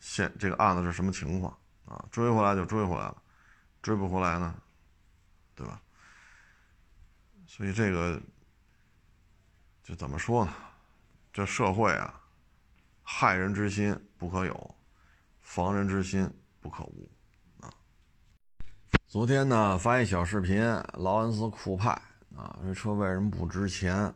[0.00, 3.22] 现这个案子是什么情况啊，追回来就追回来了，
[3.80, 4.52] 追不回来呢，
[5.54, 5.80] 对吧？
[7.46, 8.20] 所以这个。
[9.84, 10.52] 就怎么说呢？
[11.32, 12.20] 这社会啊，
[13.02, 14.74] 害人之心不可有，
[15.40, 16.30] 防人之心
[16.60, 17.10] 不可无
[17.60, 17.68] 啊。
[19.08, 20.62] 昨天呢，发一小视频，
[20.94, 21.90] 劳恩斯酷派
[22.36, 24.14] 啊，这车为什么不值钱？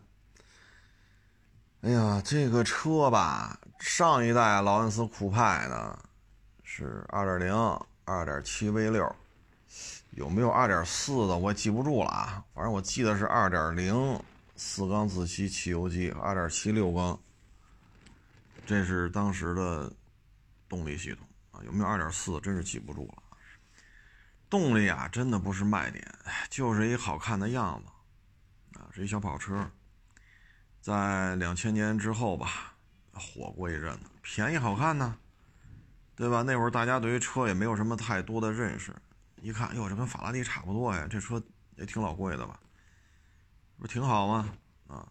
[1.82, 5.98] 哎呀，这个车吧，上一代劳恩斯酷派呢
[6.62, 9.12] 是2.0、2.7 V6，
[10.10, 14.20] 有没有2.4的我也记不住了啊，反正我记得是2.0。
[14.58, 17.20] 四缸自吸汽油机，二点七六缸，
[18.64, 19.92] 这是当时的
[20.66, 21.60] 动力系统啊。
[21.66, 22.40] 有没有二点四？
[22.40, 23.22] 真是记不住了。
[24.48, 26.02] 动力啊，真的不是卖点，
[26.48, 29.70] 就是一好看的样子啊，是一小跑车。
[30.86, 32.72] 在两千年之后吧，
[33.12, 35.18] 火过一阵子，便宜好看呢，
[36.14, 36.42] 对吧？
[36.42, 38.94] 那会儿大家对于车也没有什么太多的认识，
[39.40, 41.42] 一看，哟，这跟法拉利差不多呀，这车
[41.74, 42.60] 也挺老贵的吧。
[43.80, 44.48] 不挺好吗？
[44.86, 45.08] 啊，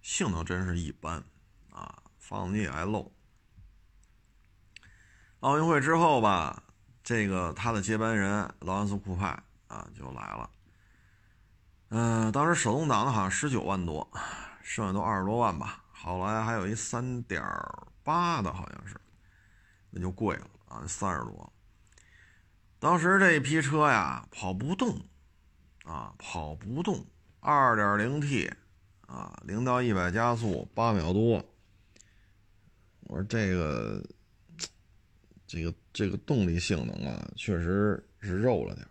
[0.00, 1.20] 性能真是一般，
[1.72, 3.12] 啊，发动机也爱漏。
[5.40, 6.62] 奥运会之后吧，
[7.02, 10.50] 这个他的接班人劳恩斯酷派啊就来了。
[11.88, 14.08] 嗯，当时手动挡的好像十九万多，
[14.64, 15.84] 剩下都二十多万吧。
[15.92, 17.42] 后来还有一三点
[18.02, 18.96] 八的，好像是，
[19.90, 21.52] 那就贵了啊，三十多。
[22.78, 24.98] 当时这一批车呀，跑不动，
[25.84, 27.06] 啊，跑不动。
[27.40, 28.50] 二点零 T，
[29.06, 31.44] 啊，零到一百加速八秒多。
[33.02, 34.02] 我说这个，
[35.46, 38.86] 这个这个动力性能啊，确实是肉了点。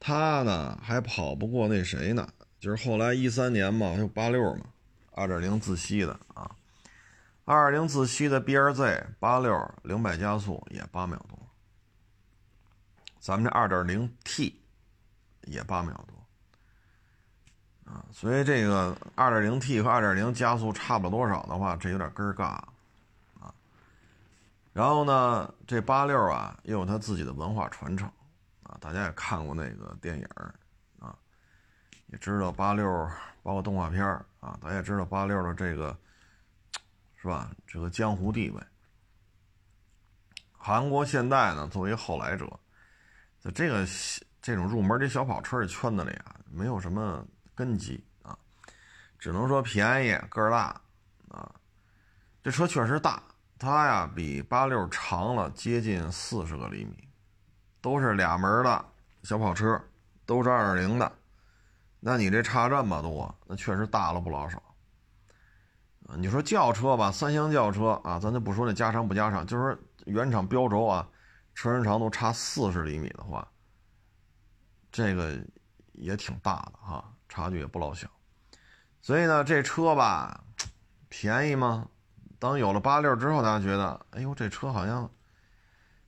[0.00, 2.26] 它呢还跑不过那谁呢？
[2.66, 4.66] 就是后来一三年嘛，有八六嘛，
[5.12, 6.50] 二点零自吸的啊，
[7.44, 11.38] 二点零自吸的 B R Z 八六零百加速也八秒多，
[13.20, 14.60] 咱们这二点零 T
[15.42, 22.46] 也八秒多啊，所以这个二点零 T 和二点零加速差不了多少的话，这有点根儿尬
[23.40, 23.54] 啊。
[24.72, 28.10] 然后呢，这八六啊也有它自己的文化传承。
[28.64, 30.52] 啊，大家也看过那个电影啊，
[32.06, 32.86] 也知道八六
[33.42, 34.04] 包括动画片
[34.40, 35.96] 啊，大家也知道八六的这个
[37.16, 37.50] 是吧？
[37.66, 38.62] 这个江湖地位。
[40.52, 42.46] 韩国现代呢，作为后来者，
[43.38, 43.86] 在这个
[44.40, 48.36] 这种入门的小跑车的圈子里啊，没有什么根基啊，
[49.18, 50.80] 只能说便宜个儿大
[51.28, 51.54] 啊。
[52.42, 53.22] 这车确实大，
[53.58, 57.08] 它呀比八六长了接近四十个厘米。
[57.82, 58.84] 都是俩门的
[59.22, 59.80] 小跑车，
[60.24, 61.12] 都是二点零的，
[62.08, 64.62] 那你这差这么多，那确实大了不老少。
[66.16, 71.08] 你说轿车吧，三厢轿车啊，咱就不说那加长不加长，就是原厂标轴啊，
[71.56, 73.48] 车身长度差四十厘米的话，
[74.92, 75.36] 这个
[75.94, 78.08] 也挺大的哈，差距也不老小。
[79.02, 80.44] 所以呢，这车吧，
[81.08, 81.88] 便宜吗？
[82.38, 85.10] 当有了八六之后，大家觉得，哎呦，这车好像。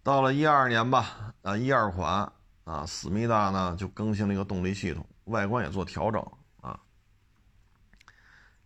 [0.04, 2.32] 到了一二年吧，啊，一二款
[2.62, 6.20] 啊，思密达呢就更新了一个动力系统，外观也做调整
[6.60, 6.78] 啊。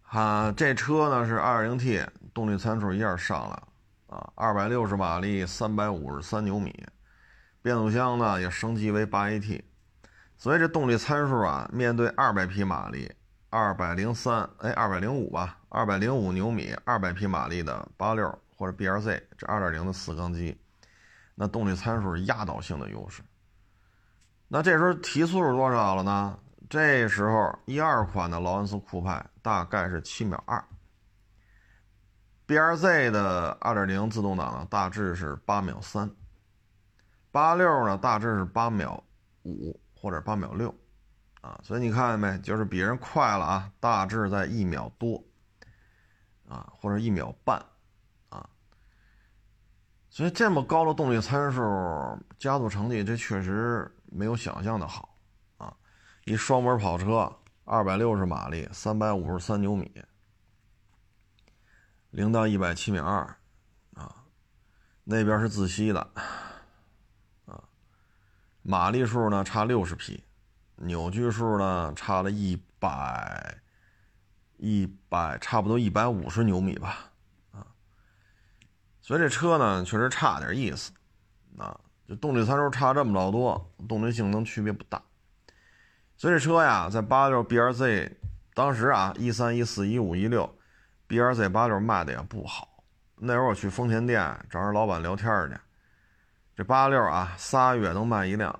[0.02, 3.68] 啊，这车呢是 2.0T，动力参数一下上来了
[4.08, 6.86] 啊，二百六十马力，三百五十三牛米，
[7.62, 9.62] 变速箱呢也升级为八 AT，
[10.36, 13.10] 所以这动力参数啊，面对二百匹马力，
[13.48, 20.58] 二百零三，哎，二百零五吧，二百零五牛米，二百匹马力的八六或者 BRZ 这二点零的四缸机。
[21.34, 23.22] 那动力参数是压倒性的优势。
[24.48, 26.38] 那这时候提速是多少了呢？
[26.72, 30.64] 这时候一二款的劳恩斯酷派大概是七秒二
[32.46, 36.10] ，B R Z 的二点零自动挡呢大致是八秒三，
[37.30, 39.04] 八六呢大致是八秒
[39.42, 40.74] 五或者八秒六，
[41.42, 42.38] 啊，所以你看见没？
[42.38, 45.22] 就是比人快了啊，大致在一秒多，
[46.48, 47.62] 啊，或者一秒半
[48.30, 48.48] 啊。
[50.08, 51.60] 所以这么高的动力参数，
[52.38, 55.11] 加速成绩这确实没有想象的好！
[56.24, 59.90] 一双门跑车，二百六十马力，三百五十三牛米，
[62.10, 63.36] 零到一百七秒二，
[63.94, 64.24] 啊，
[65.02, 66.00] 那边是自吸的，
[67.46, 67.64] 啊，
[68.62, 70.22] 马力数呢差六十匹，
[70.76, 73.60] 扭矩数呢差了一百，
[74.58, 77.10] 一百差不多一百五十牛米吧。
[77.50, 77.66] 啊
[79.00, 80.92] 所以这车呢，确实差点意思，
[81.58, 85.02] 啊，就动力参数差这么老多，动力性能区别不大。
[86.22, 88.16] 所以这车呀，在八六 B R Z
[88.54, 90.48] 当时啊，一三一四一五一六
[91.08, 92.84] ，B R Z 八六卖的也不好。
[93.16, 95.58] 那会儿我去丰田店找人老板聊天去，
[96.54, 98.56] 这八六啊，仨月能卖一辆，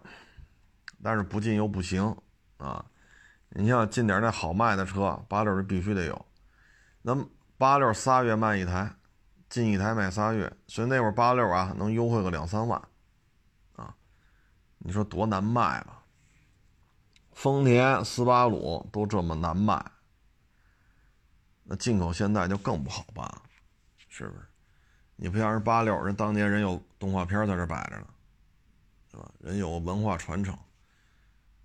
[1.05, 2.05] 但是不进又不行
[2.57, 2.85] 啊。
[3.51, 6.27] 你像进点那好卖的车，八六是必须得有。
[7.01, 7.17] 那
[7.57, 8.93] 八六仨月卖一台。
[9.49, 12.83] 进一台卖仨月，所以那会儿八六啊能优惠个两三万，
[13.77, 13.95] 啊，
[14.79, 16.02] 你说多难卖吧？
[17.43, 19.85] 丰田、斯巴鲁都这么难卖，
[21.65, 23.43] 那进口现在就更不好办了，
[24.09, 24.47] 是不是？
[25.17, 28.07] 你不像人八六，人当年人有动画片在这摆着呢，
[29.11, 29.29] 是吧？
[29.41, 30.57] 人有文化传承，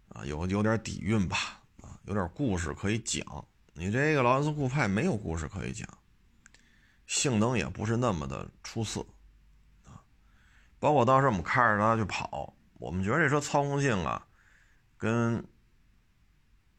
[0.09, 3.23] 啊，有有点底蕴吧，啊，有点故事可以讲。
[3.73, 5.87] 你这个劳恩斯酷派没有故事可以讲。
[7.05, 9.05] 性能也不是那么的出色，
[9.85, 10.01] 啊，
[10.79, 14.25] 包括当时我们开着它去跑，我们觉得这车操控性啊，
[14.97, 15.47] 跟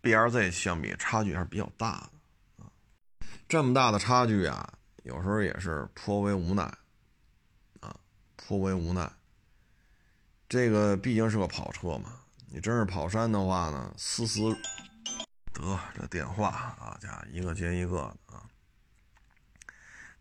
[0.08, 2.72] B R Z 相比差距还是比较大的，啊，
[3.46, 6.62] 这么大的差距啊，有时候也是颇为无奈，
[7.80, 7.94] 啊，
[8.34, 9.12] 颇为无奈。
[10.48, 14.50] 这个毕竟是个跑车嘛，你真是跑山的话呢，丝丝
[15.52, 17.96] 得这电话啊，家一个接一个
[18.26, 18.42] 的啊。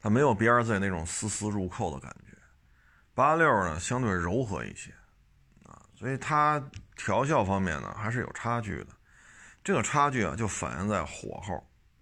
[0.01, 2.37] 它没有 B R Z 那种丝丝入扣的感觉，
[3.13, 4.91] 八六呢相对柔和一些，
[5.63, 6.61] 啊，所以它
[6.97, 8.87] 调校方面呢还是有差距的，
[9.67, 11.55] 这个差距啊就反映在火候，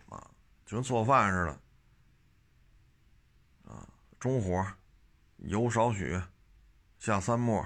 [0.08, 0.30] 啊，
[0.68, 1.52] 就跟做饭似的，
[3.74, 3.90] 啊，
[4.20, 4.64] 中火，
[5.38, 6.22] 油少许，
[7.00, 7.66] 下三沫，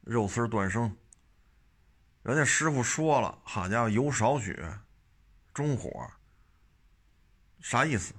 [0.00, 0.96] 肉丝断生，
[2.22, 4.58] 人家师傅说了，好家伙，油少许，
[5.52, 6.10] 中火。
[7.60, 8.14] 啥意思？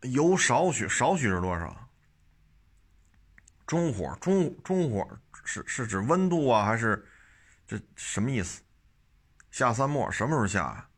[0.00, 1.90] 油少许，少许是多少？
[3.66, 5.06] 中火，中中火
[5.44, 7.06] 是是指温度啊，还是
[7.66, 8.62] 这什么意思？
[9.50, 10.88] 下三墨什么时候下啊？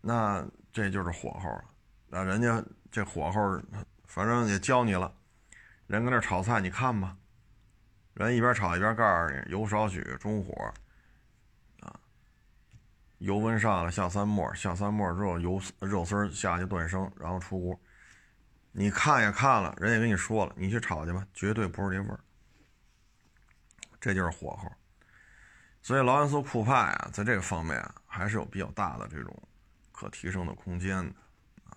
[0.00, 1.64] 那这就是火候了。
[2.08, 3.60] 那人家这火候，
[4.06, 5.14] 反正也教你了。
[5.86, 7.16] 人搁那炒菜，你看吧，
[8.14, 10.72] 人一边炒一边告诉你，油少许，中火，
[11.80, 12.00] 啊，
[13.18, 17.78] 油温上来下三沫，下三沫之后油肉丝下去断生，然后出锅。
[18.72, 22.20] 你看也看了，人也跟你说了，你去炒去吧，绝对不是这味儿。
[24.04, 24.70] 这就是火候。
[25.80, 29.48] 所以劳恩斯酷派啊，在这个方面还是有比较大的这种
[29.92, 31.14] 可提升的空间的
[31.64, 31.76] 啊，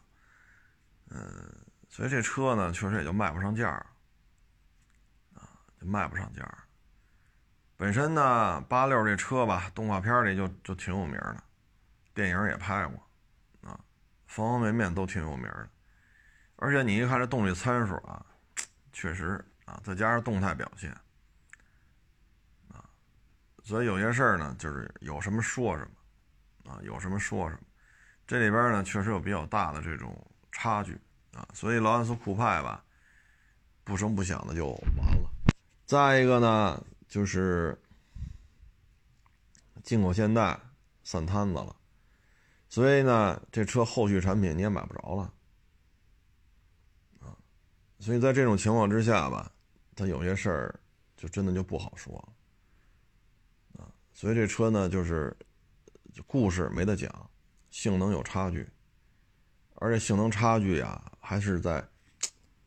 [1.09, 1.55] 嗯，
[1.87, 3.85] 所以这车呢，确实也就卖不上价儿
[5.35, 5.47] 啊，
[5.79, 6.57] 就卖不上价儿
[7.77, 11.43] 本身呢，八六这车吧，动画片里就就挺有名的，
[12.13, 13.01] 电影也拍过
[13.69, 13.79] 啊，
[14.25, 15.69] 方方面面都挺有名的。
[16.55, 18.25] 而且你一看这动力参数啊，
[18.91, 20.95] 确实啊，再加上动态表现。
[23.67, 25.85] 所以有些事儿呢，就是有什么说什
[26.63, 27.61] 么，啊，有什么说什么。
[28.25, 30.97] 这里边呢，确实有比较大的这种差距
[31.33, 31.45] 啊。
[31.53, 32.81] 所以劳恩斯酷派吧，
[33.83, 35.29] 不声不响的就完了。
[35.85, 37.77] 再一个呢，就是
[39.83, 40.57] 进口现代
[41.03, 41.75] 散摊子了，
[42.69, 45.33] 所以呢，这车后续产品你也买不着了，
[47.19, 47.35] 啊。
[47.99, 49.51] 所以在这种情况之下吧，
[49.93, 50.79] 它有些事儿
[51.17, 52.33] 就真的就不好说了。
[54.17, 55.31] 所以这车呢，就是
[56.25, 57.29] 故事没得讲，
[57.69, 58.67] 性能有差距，
[59.75, 61.87] 而且性能差距呀，还是在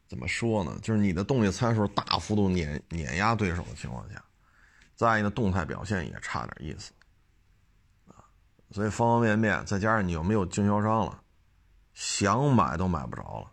[0.06, 0.78] 怎么说呢？
[0.80, 4.24] 就是你的动力参数大幅度碾碾压对手的情况下，
[4.94, 6.92] 再一个动态表现也差点意思
[8.06, 8.22] 啊。
[8.70, 11.20] 所以方方面面，再加上你又没有经销商了，
[11.94, 13.50] 想买都买不着了。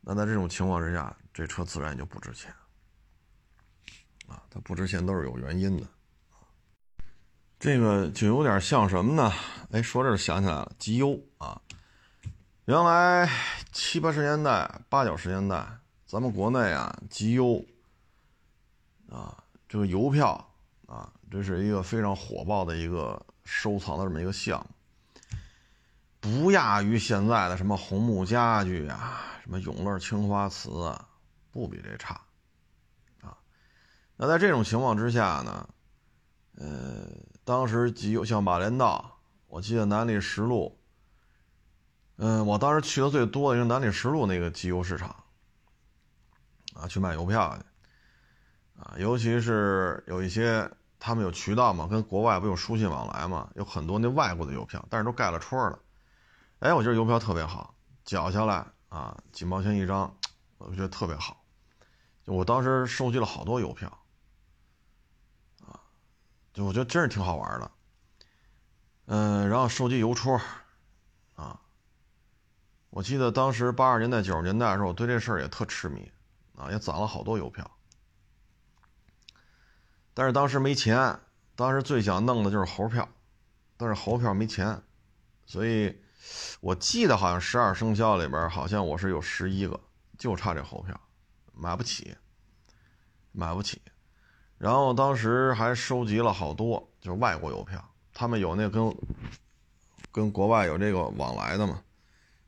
[0.00, 2.50] 那在这种情况之下，这车自然就不值钱
[4.26, 4.42] 啊。
[4.48, 5.86] 它不值钱都是有原因的。
[7.58, 9.32] 这个就有点像什么呢？
[9.72, 11.60] 哎，说这想起来了，集邮啊。
[12.66, 13.28] 原来
[13.72, 15.66] 七八十年代、八九十年代，
[16.06, 17.64] 咱们国内啊，集邮
[19.10, 20.52] 啊，这个邮票
[20.86, 25.38] 啊，这是一个非常火爆的一个收藏的这么一个项目，
[26.20, 31.08] 不亚于现在的什么红木家具啊，什么永乐青花瓷啊，
[31.50, 32.20] 不比这差
[33.22, 33.38] 啊。
[34.16, 35.68] 那在这种情况之下呢，
[36.58, 37.08] 呃。
[37.46, 40.76] 当时集邮像马连道，我记得南礼石路，
[42.16, 45.14] 嗯，我当时去的最多的就是南礼石路那个集邮市场，
[46.74, 50.68] 啊，去买邮票去，啊，尤其是有一些
[50.98, 55.78] 他们有渠道嘛，跟国外不有书信往来嘛，有很多那外国的邮票，但是都盖了戳了，
[56.58, 57.72] 哎，我觉得邮票特别好，
[58.04, 60.12] 缴下来啊，几毛钱一张，
[60.58, 61.44] 我觉得特别好，
[62.24, 63.96] 我当时收集了好多邮票。
[66.56, 67.70] 就我觉得真是挺好玩的，
[69.04, 70.40] 嗯，然后收集邮戳，
[71.34, 71.60] 啊，
[72.88, 76.10] 我记得当时八十年代九十年代的时候，我对这事儿也特痴迷，
[76.56, 77.70] 啊，也攒了好多邮票，
[80.14, 81.20] 但是当时没钱，
[81.54, 83.06] 当时最想弄的就是猴票，
[83.76, 84.82] 但是猴票没钱，
[85.44, 86.00] 所以
[86.60, 89.78] 我记得好像十二生肖里边好像我是有十一个，
[90.16, 90.98] 就差这猴票，
[91.52, 92.16] 买不起，
[93.32, 93.82] 买不起。
[94.58, 97.82] 然后当时还收集了好多，就是外国邮票，
[98.14, 98.96] 他们有那跟
[100.10, 101.82] 跟国外有这个往来的嘛，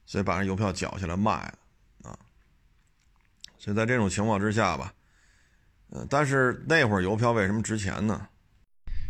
[0.06, 2.18] 所以把这邮票缴下来卖了啊。
[3.58, 4.92] 所以在这种情况之下吧，
[5.90, 8.26] 呃，但是那会儿邮票为什么值钱呢？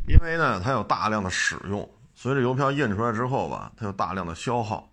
[0.09, 4.91] 因为呢，它有大量的使用，随着邮票印出来之后吧，它有大量的消耗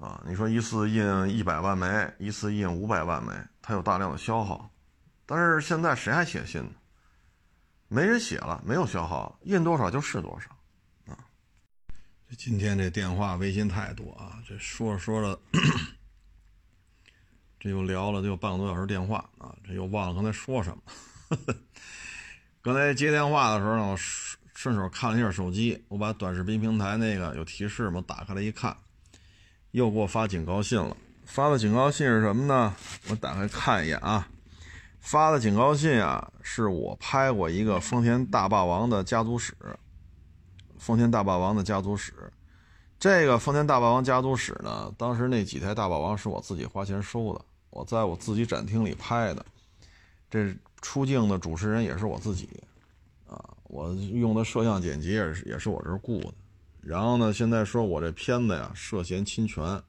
[0.00, 0.20] 啊。
[0.26, 4.68] 你说一次印一百万枚，一次印五百万枚，它有大量的消耗。
[5.26, 6.70] 但是现在谁还写信呢？
[7.94, 10.50] 没人写了，没有消耗，印多少就是多少，
[11.12, 11.14] 啊！
[12.28, 14.42] 这今天这电话、微信太多啊！
[14.48, 15.40] 这说着说着，
[17.60, 19.54] 这又聊了得有半个多小时电话啊！
[19.64, 20.82] 这又忘了刚才说什么。
[22.62, 28.76] 刚才接电话的时候呢，我顺手看了一下手机，我把短视频平台那个有提示嘛，打开了一看，
[29.70, 30.96] 又给我发警告信了。
[31.26, 32.74] 发的警告信是什么呢？
[33.08, 34.28] 我打开看一眼啊。
[35.04, 39.54] 发的警告信啊，是我拍过一个丰田大霸王的家族史。
[40.78, 42.12] 丰田大霸王的家族史，
[42.98, 49.44] 这个丰田大霸王家族史呢，当时那几台大霸王是我自己花钱收的，我在我自己展厅里拍的。
[50.30, 52.48] 这出镜的主持人也是我自己，
[53.26, 56.34] 啊，我用的摄像剪辑也是也是我这儿雇的。
[56.80, 59.82] 然后呢，现在说我这片子呀涉嫌侵权，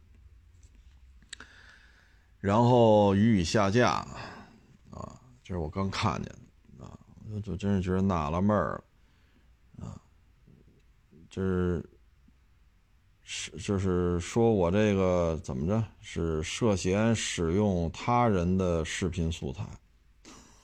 [2.39, 4.05] 然后予以下架。
[5.47, 6.35] 这是我刚看见
[6.79, 6.97] 的啊，
[7.43, 8.83] 就真是觉得纳了闷儿
[9.77, 10.01] 了啊，
[11.29, 11.87] 就是
[13.21, 19.63] 是就是说我这个怎么着是涉嫌使用他人的视频素材。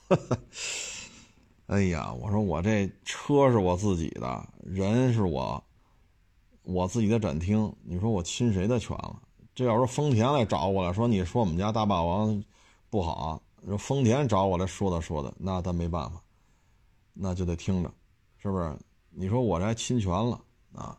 [1.68, 5.62] 哎呀，我说我这车是我自己的，人是我，
[6.64, 9.22] 我自己的展厅，你说我侵谁的权了？
[9.54, 12.42] 这要是丰田来找我了，说你说我们家大霸王
[12.90, 16.22] 不好，说丰田找我来说的说的，那咱没办法，
[17.12, 17.92] 那就得听着，
[18.38, 18.76] 是不是？
[19.10, 20.40] 你说我这还侵权了
[20.72, 20.98] 啊？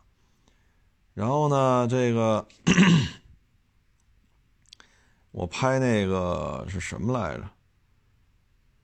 [1.12, 2.46] 然后呢，这个
[5.30, 7.50] 我拍那个是什么来着？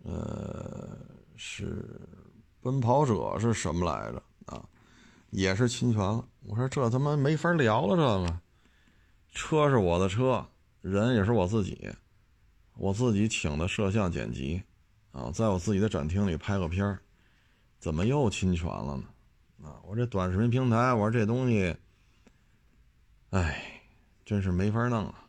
[0.03, 0.99] 呃，
[1.37, 2.01] 是
[2.61, 4.65] 奔跑者是什么来着啊？
[5.31, 6.25] 也是侵权了。
[6.47, 8.41] 我说这他妈没法聊了，这个
[9.33, 10.45] 车是我的车，
[10.81, 11.89] 人也是我自己，
[12.81, 14.63] 我自己请的摄像剪辑
[15.13, 16.99] 啊，在我自己的展厅里拍个片儿，
[17.79, 19.05] 怎么又侵权了呢？
[19.63, 21.77] 啊，我这短视频平台，我说这东西，
[23.29, 23.83] 哎，
[24.25, 25.29] 真是没法弄啊。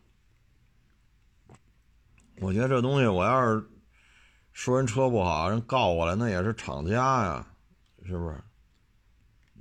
[2.38, 3.68] 我觉得这东西，我要是。
[4.54, 7.48] 说人车不好，人告我来，那也是厂家呀，
[8.06, 8.36] 是不是？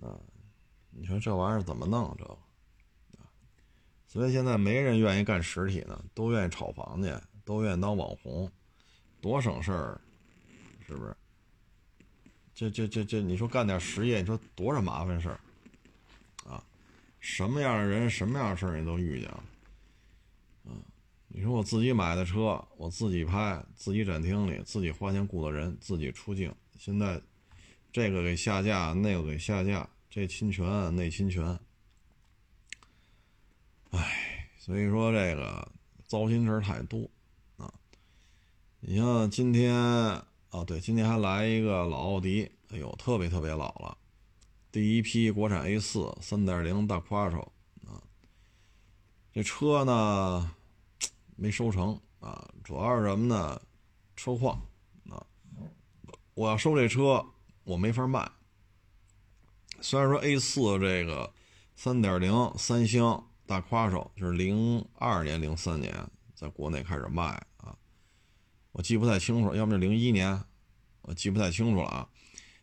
[0.04, 0.18] 啊，
[0.90, 2.12] 你说这玩意儿怎么弄？
[2.18, 2.36] 这个
[4.08, 7.14] 所以现在没人愿意干实体呢，都愿意炒房去，
[7.50, 8.48] 都愿意当网红，
[9.20, 10.00] 多省事儿，
[10.86, 11.16] 是不是？
[12.54, 15.40] 这这这这，你说干点实业，你说多少麻烦事儿
[16.48, 16.62] 啊？
[17.18, 19.44] 什么样的人，什么样的事儿，你都遇见了
[20.66, 20.70] 啊。
[21.26, 26.54] 你说我自己买的车，我自己拍，自己展厅里，自己花钱雇的人，自己出镜。
[26.78, 27.20] 现在
[27.90, 31.58] 这个给下架，那个给下架，这侵权那侵权，
[33.90, 35.66] 唉，所以说这个
[36.06, 37.10] 糟心事儿太多。
[38.80, 43.96] 你像今天啊，对，今天还来一个老奥迪，哎呦，特别特别老了，
[44.72, 47.48] 第一批国产 A 四三点零大 quattro
[47.86, 48.02] 啊，
[49.32, 50.50] 这车呢。
[51.42, 53.58] 没收成啊，主要是什么呢？
[54.14, 54.60] 车况
[55.08, 55.24] 啊，
[56.34, 57.24] 我要收这车，
[57.64, 58.30] 我没法卖。
[59.80, 61.32] 虽然说 A4 这个
[61.78, 67.42] 3.0三厢大夸手就是零二年、零三年在国内开始卖，
[68.72, 70.42] 我记不太清楚，要么是零一年，
[71.02, 72.08] 我记不太清楚了啊。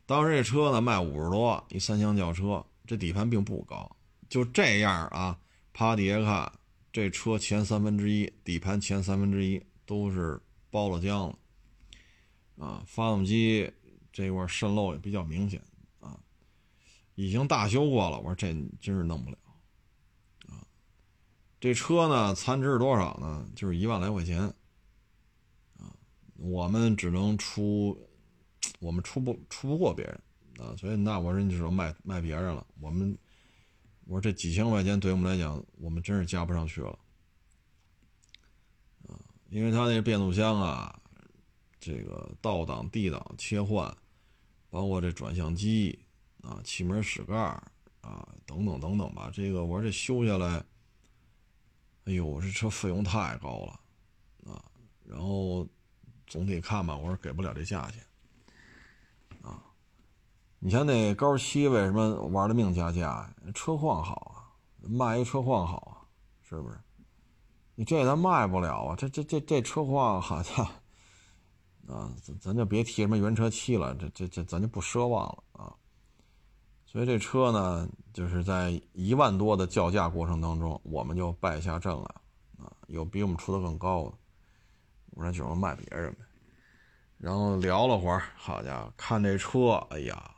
[0.05, 3.95] 当时这车呢卖五十多，一三厢轿车，这底盘并不高，
[4.29, 5.37] 就这样啊，
[5.73, 6.51] 趴底下看。
[6.93, 10.41] 这车前三分之一底盘前三分之一都是
[10.71, 13.71] 包了浆了，啊，发动机
[14.11, 15.61] 这块渗漏也比较明显，
[15.99, 16.17] 啊，
[17.13, 18.17] 已经大修过了。
[18.17, 18.47] 我说这
[18.81, 19.37] 真是弄不了，
[20.47, 20.65] 啊，
[21.59, 23.47] 这车呢残值是多少呢？
[23.55, 24.51] 就是一万来块钱，
[26.37, 27.97] 我们只能出，
[28.79, 30.21] 我们出不出不过别人，
[30.59, 33.17] 啊，所以那我说你只能卖卖别人了，我们。
[34.09, 36.97] 我说这几千块钱对我们来讲，我们真是加不上去了，
[39.05, 39.19] 啊，
[39.49, 40.97] 因为它那变速箱啊，
[41.77, 43.93] 这个倒档、D 档切换，
[44.69, 45.99] 包括这转向机
[46.41, 47.35] 啊、气门室盖
[47.99, 50.63] 啊等等等等吧，这个我说这修下来，
[52.05, 54.63] 哎呦，我这车费用太高了，啊，
[55.03, 55.67] 然后
[56.27, 58.03] 总体看吧，我说给不了这价钱
[59.41, 59.63] 啊。
[60.59, 63.33] 你像那高七为什么玩了命加价？
[63.53, 66.05] 车况好啊，卖一车况好啊，
[66.47, 66.77] 是不是？
[67.75, 70.65] 你这咱卖不了啊，这这这这车况好像
[71.87, 75.73] 啊，咱咱就别提什么原车漆了，这这这咱就不奢望了啊。
[76.85, 82.15] 所以这车呢，就是在一万多的叫价过程当中，我们就败下阵来
[82.57, 82.73] 啊。
[82.87, 84.17] 有比我们出的更高的，
[85.17, 86.19] 我说就能卖别人呗。
[87.17, 90.31] 然后聊了会儿，好家伙，看这车，哎呀！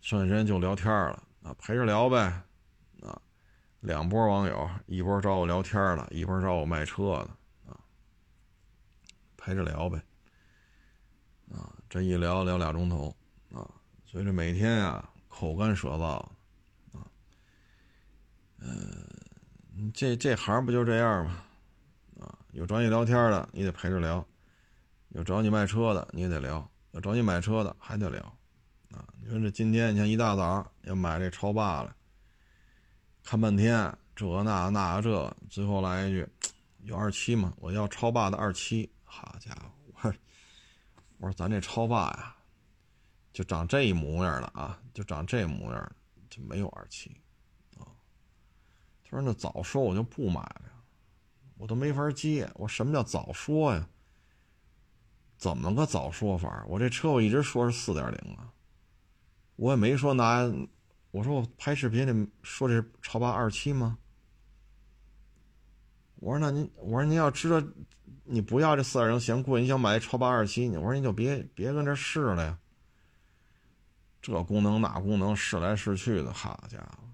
[0.00, 2.18] 剩下时间就聊天了啊，陪着聊呗，
[3.02, 3.20] 啊，
[3.80, 7.76] 两波网友，一波找我聊天的，一波找我卖车的，啊，
[9.36, 10.00] 陪着聊呗，
[11.50, 13.14] 啊，这一聊聊俩钟头，
[13.52, 13.68] 啊，
[14.06, 16.24] 所以这每天啊口干舌燥，
[16.92, 17.04] 啊，
[18.60, 21.42] 嗯，这这行不就这样吗？
[22.56, 24.24] 有找你聊天的，你得陪着聊；
[25.10, 28.18] 有找你卖车的，你也得聊；有找你买车的，还得聊。
[28.92, 31.94] 啊，你说这今天你像一大早要买这超霸了，
[33.22, 36.26] 看半天这那那这，最后来一句
[36.84, 37.52] 有二七吗？
[37.58, 38.90] 我要超霸的二七。
[39.04, 40.14] 好家伙，我说
[41.18, 42.34] 我说咱这超霸呀，
[43.34, 45.92] 就长这模样了啊，就长这模样，
[46.30, 47.10] 就没有二七
[47.78, 47.84] 啊。
[49.04, 50.62] 他说那早说我就不买了，
[51.56, 52.50] 我都没法接。
[52.54, 53.88] 我什么叫早说呀？
[55.36, 56.64] 怎么个早说法？
[56.66, 58.50] 我这车我一直说是四点零啊，
[59.56, 60.50] 我也没说拿，
[61.10, 63.98] 我说我拍视频里说这是超八二七吗？
[66.16, 67.62] 我说那您，我说您要知道，
[68.24, 72.58] 你不要这四点零嫌贵，你想买超八二七，你我说你就别别跟这试了呀。
[74.22, 77.04] 这功能那功能试来试去的，好家伙！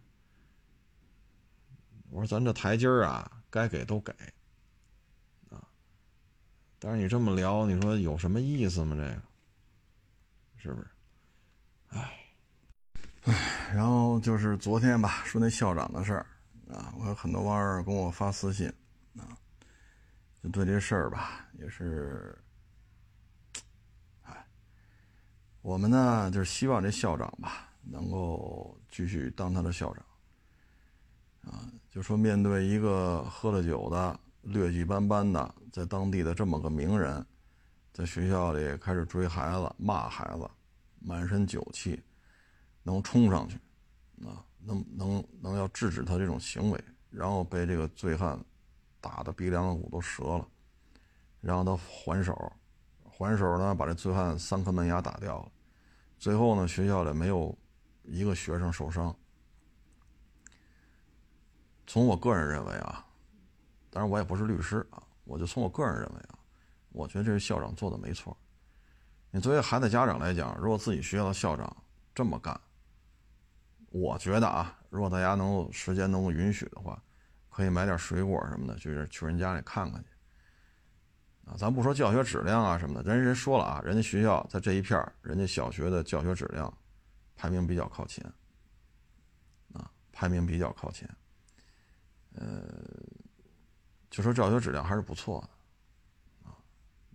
[2.10, 4.12] 我说咱这台阶儿啊，该给都给
[5.48, 5.62] 啊。
[6.80, 8.96] 但是你这么聊，你说有什么意思吗？
[8.96, 9.22] 这个
[10.56, 10.88] 是不是？
[11.90, 12.18] 哎，
[13.22, 16.26] 哎，然后就是昨天吧，说那校长的事儿
[16.68, 18.66] 啊，我有很多网友跟我发私信。
[19.18, 19.36] 啊，
[20.42, 22.34] 就对这事儿吧，也是，
[24.22, 24.46] 哎，
[25.60, 30.02] 我们呢就是希望这校长吧能够继续当他的校长，
[31.52, 37.24] 啊，就说面对一个喝了酒的劣迹斑斑的，在当地的这么个名人，
[37.92, 40.48] 在学校里开始追孩子、骂孩子，
[40.98, 42.02] 满身酒气，
[42.82, 43.56] 能冲上去，
[44.26, 48.42] 啊，能能能要制止他这种行为，然后被这个醉汉。
[49.02, 50.46] 打的鼻梁骨都折了，
[51.40, 52.52] 然后他还手，
[53.02, 55.50] 还手呢，把这醉汉三颗门牙打掉了。
[56.20, 57.52] 最后呢，学校里没有
[58.04, 59.12] 一个学生受伤。
[61.92, 63.04] 从我个人认为啊，
[63.90, 66.38] 当然我也不是律师啊，我就从我个人认为啊，
[66.88, 68.34] 我觉得这是校长做的没错。
[69.30, 71.76] 你作为孩子家长来讲，如果自己学校的校长
[72.14, 72.58] 这么干，
[73.90, 76.98] 我觉得啊，如果大家能够时间能够允许的话。
[77.50, 80.08] 可以买点水果什么的，就是去人家里看看去。
[81.44, 86.72] 啊，咱不说教学质量啊什么的，人人说了啊，人家学校在这一片人家小学的教学质量
[87.36, 88.24] 排名比较靠前，
[89.74, 91.06] 啊，排名比较靠前。
[92.34, 92.62] 呃，
[94.10, 96.56] 就说教学质量还是不错的，啊，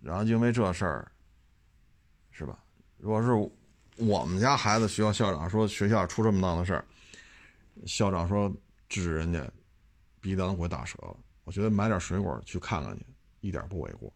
[0.00, 1.12] 然后因为这事儿，
[2.30, 2.58] 是吧？
[2.96, 3.32] 如果是
[3.96, 6.84] 我们家孩子学校校长说学校出这么大的事儿，
[7.86, 8.52] 校长说
[8.88, 9.50] 治人家。
[10.20, 13.06] 鼻梁会打折了，我觉得买点水果去看看去，
[13.40, 14.12] 一点不为过。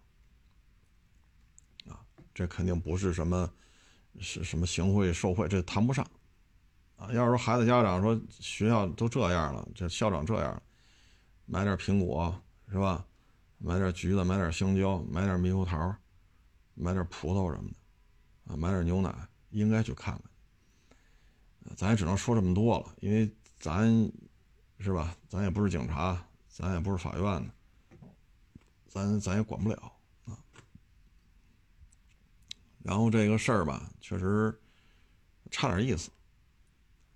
[1.89, 2.03] 啊，
[2.35, 3.49] 这肯定不是什么，
[4.19, 6.05] 是什么行贿受贿，这谈不上。
[6.97, 10.61] 啊，要是说孩子家长说学校都这样了，这校长这样，
[11.53, 12.35] 买点苹果
[12.71, 13.07] 是吧？
[13.59, 15.95] 买点橘子，买点香蕉，买点猕猴桃，
[16.73, 19.15] 买点葡萄什么的，啊，买点牛奶，
[19.51, 21.77] 应该去看看。
[21.77, 23.31] 咱也只能说这么多了，因为
[23.61, 24.11] 咱。
[24.79, 25.17] 是吧？
[25.29, 27.55] 咱也不是警察，咱也不是法院的，
[28.89, 29.93] 咱咱也管不了
[30.25, 30.37] 啊。
[32.83, 34.61] 然后这个事儿吧，确实
[35.53, 36.11] 差点意思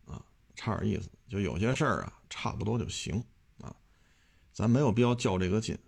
[0.04, 0.24] 啊，
[0.54, 1.10] 差点意思。
[1.28, 3.20] 就有些事儿啊，差不多就行，
[4.56, 5.78] 咱没有必要较这个劲。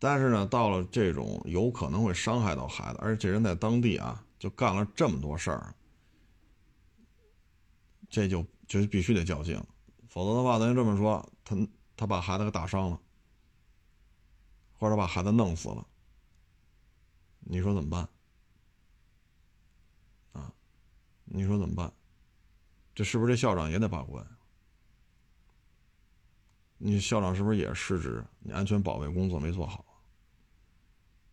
[0.00, 5.72] 但是呢，到了这种有可能会伤害到孩子，而且这人在当地啊，就干了这么多事儿，
[8.08, 9.66] 这就就必须得较劲了。
[10.08, 11.56] 否则的话，咱就这么说，他
[11.96, 13.00] 他把孩子给打伤了，
[14.72, 15.86] 或者把孩子弄死了，
[17.38, 18.08] 你说怎么办？
[20.32, 20.52] 啊，
[21.24, 21.92] 你说怎么办？
[22.96, 24.26] 这是不是这校长也得把关？
[26.82, 28.24] 你校长是不是也失职？
[28.38, 29.84] 你安全保卫工作没做好？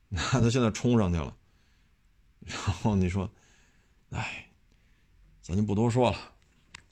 [0.10, 1.34] 那 他现在冲上去了，
[2.42, 3.30] 然后你说，
[4.10, 4.52] 哎，
[5.42, 6.18] 咱就不多说了，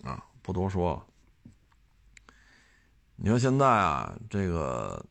[0.10, 1.06] 啊，不多说。
[3.18, 5.06] 你说现在啊，这个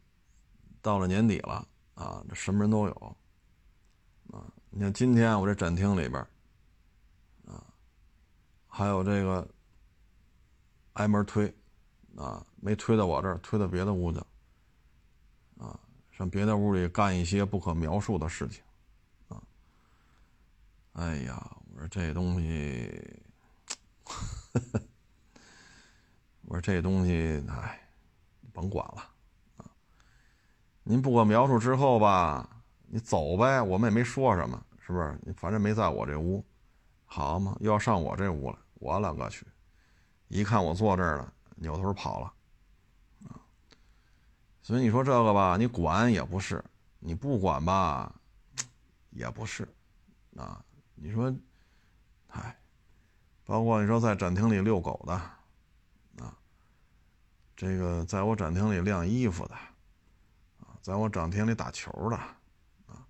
[0.81, 3.17] 到了年底了啊，这什么人都有
[4.31, 4.47] 啊。
[4.71, 6.15] 你看今天我这展厅里边
[7.47, 7.63] 啊，
[8.67, 9.47] 还有这个
[10.95, 11.55] 挨门推
[12.17, 14.19] 啊，没推到我这儿，推到别的屋去
[15.59, 15.79] 啊，
[16.11, 18.63] 上别的屋里干一些不可描述的事情
[19.29, 19.43] 啊。
[20.93, 23.21] 哎呀，我说这东西，
[26.43, 27.81] 我说这东西，哎。
[28.53, 29.03] 甭管了，
[29.57, 29.67] 啊！
[30.85, 32.49] 您不可描述之后吧，
[32.87, 35.19] 你走呗，我们也没说什么，是不是？
[35.25, 36.45] 你反正没在我这屋，
[37.05, 39.45] 好嘛，又要上我这屋了，我勒个去！
[40.29, 42.33] 一看我坐这儿了，扭头跑了，
[43.29, 43.41] 啊！
[44.63, 46.65] 所以你说这个吧，你管也不是，
[46.99, 48.15] 你不管吧，
[49.11, 49.69] 也不是，
[50.37, 50.65] 啊！
[50.95, 51.35] 你说，
[52.29, 52.59] 唉，
[53.45, 55.13] 包括你说在展厅里遛狗的。
[55.13, 55.31] 啊
[57.57, 59.55] 这个在我展厅里晾衣服的，
[60.59, 62.17] 啊，在我展厅里打球的，
[62.87, 63.07] 啊，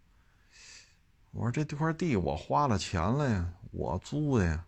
[1.30, 4.66] 我说这块地我花了钱了呀，我租的呀，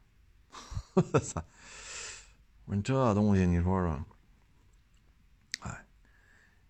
[0.94, 1.44] 我操！
[2.66, 4.04] 我说这东西你说说，
[5.60, 5.86] 哎，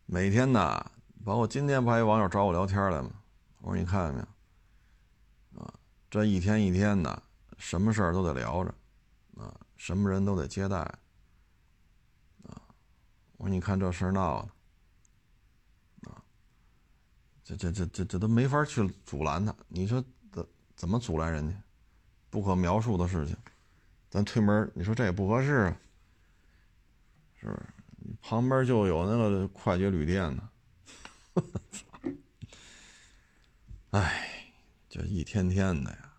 [0.05, 0.91] 每天呢，
[1.25, 3.11] 包括今天不还有网友找我聊天来吗？
[3.61, 4.27] 我说你看见没有？
[5.63, 5.75] 啊
[6.11, 7.23] 这一天一天的，
[7.57, 8.75] 什么事儿都得聊着，
[9.39, 12.61] 啊，什么人都得接待，啊，
[13.39, 16.23] 我说你看这事儿闹的，啊，
[17.43, 21.57] 这这这这这都没法去阻拦他，你说怎怎么阻拦人家？
[22.29, 23.35] 不可描述的事情，
[24.11, 25.77] 咱推门，你说这也不合适啊，
[27.41, 27.67] 是不是？
[28.23, 30.49] 旁边就有那个快捷旅店呢，
[33.91, 34.53] 哎，
[34.89, 36.15] 这一天天的呀，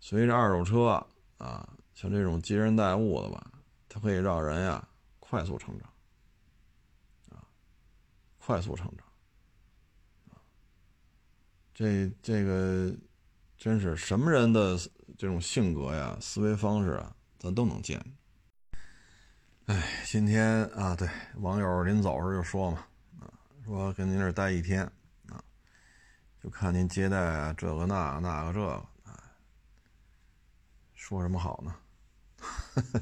[0.00, 1.06] 随着二手车
[1.38, 3.52] 啊，像这种接人待物的吧，
[3.88, 4.88] 它可以让人呀
[5.20, 5.88] 快速成长，
[7.30, 7.46] 啊，
[8.38, 9.06] 快速成长，
[11.72, 12.92] 这这个
[13.56, 14.76] 真是什么人的
[15.16, 18.04] 这种性格呀、思维方式啊，咱都能见。
[19.70, 22.84] 哎，今天啊，对网友临走时就说嘛，
[23.20, 23.30] 啊，
[23.64, 24.82] 说跟您这儿待一天，
[25.28, 25.40] 啊，
[26.42, 28.72] 就看您接待，这个那个那个这个，
[29.04, 29.22] 啊，
[30.92, 31.76] 说什么好呢？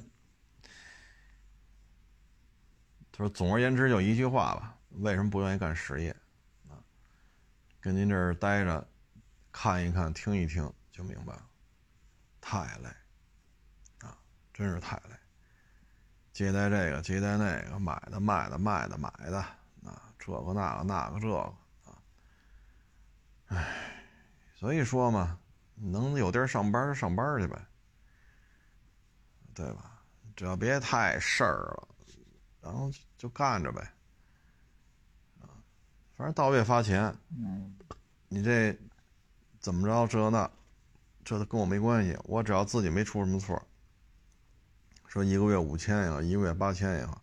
[3.12, 6.14] 他说，总而言之就一句话吧，为什么不愿意干实业？
[6.69, 6.77] 啊，
[7.81, 8.87] 跟您这儿待着，
[9.51, 11.47] 看一看，听一听就明白了，
[12.43, 12.91] 太累，
[14.07, 14.19] 啊，
[14.53, 15.16] 真是太累。
[16.39, 19.41] 接待这个，接待那个，买的卖的卖的买的，
[19.84, 21.36] 啊，这个那个那个这个，
[21.84, 21.99] 啊，
[23.49, 24.05] 唉，
[24.55, 25.36] 所以说嘛，
[25.74, 27.61] 能有地儿上班就上班去呗，
[29.53, 30.01] 对吧？
[30.36, 31.89] 只要别太事儿了，
[32.61, 33.80] 然后就干着呗，
[35.41, 35.51] 啊，
[36.14, 37.12] 反正到月发钱，
[38.28, 38.78] 你这
[39.59, 40.49] 怎么着这那，
[41.24, 43.61] 这都跟我没关系，我只要自己没出什么错。
[45.09, 47.23] 说一个月五千也好，一个月八千也好，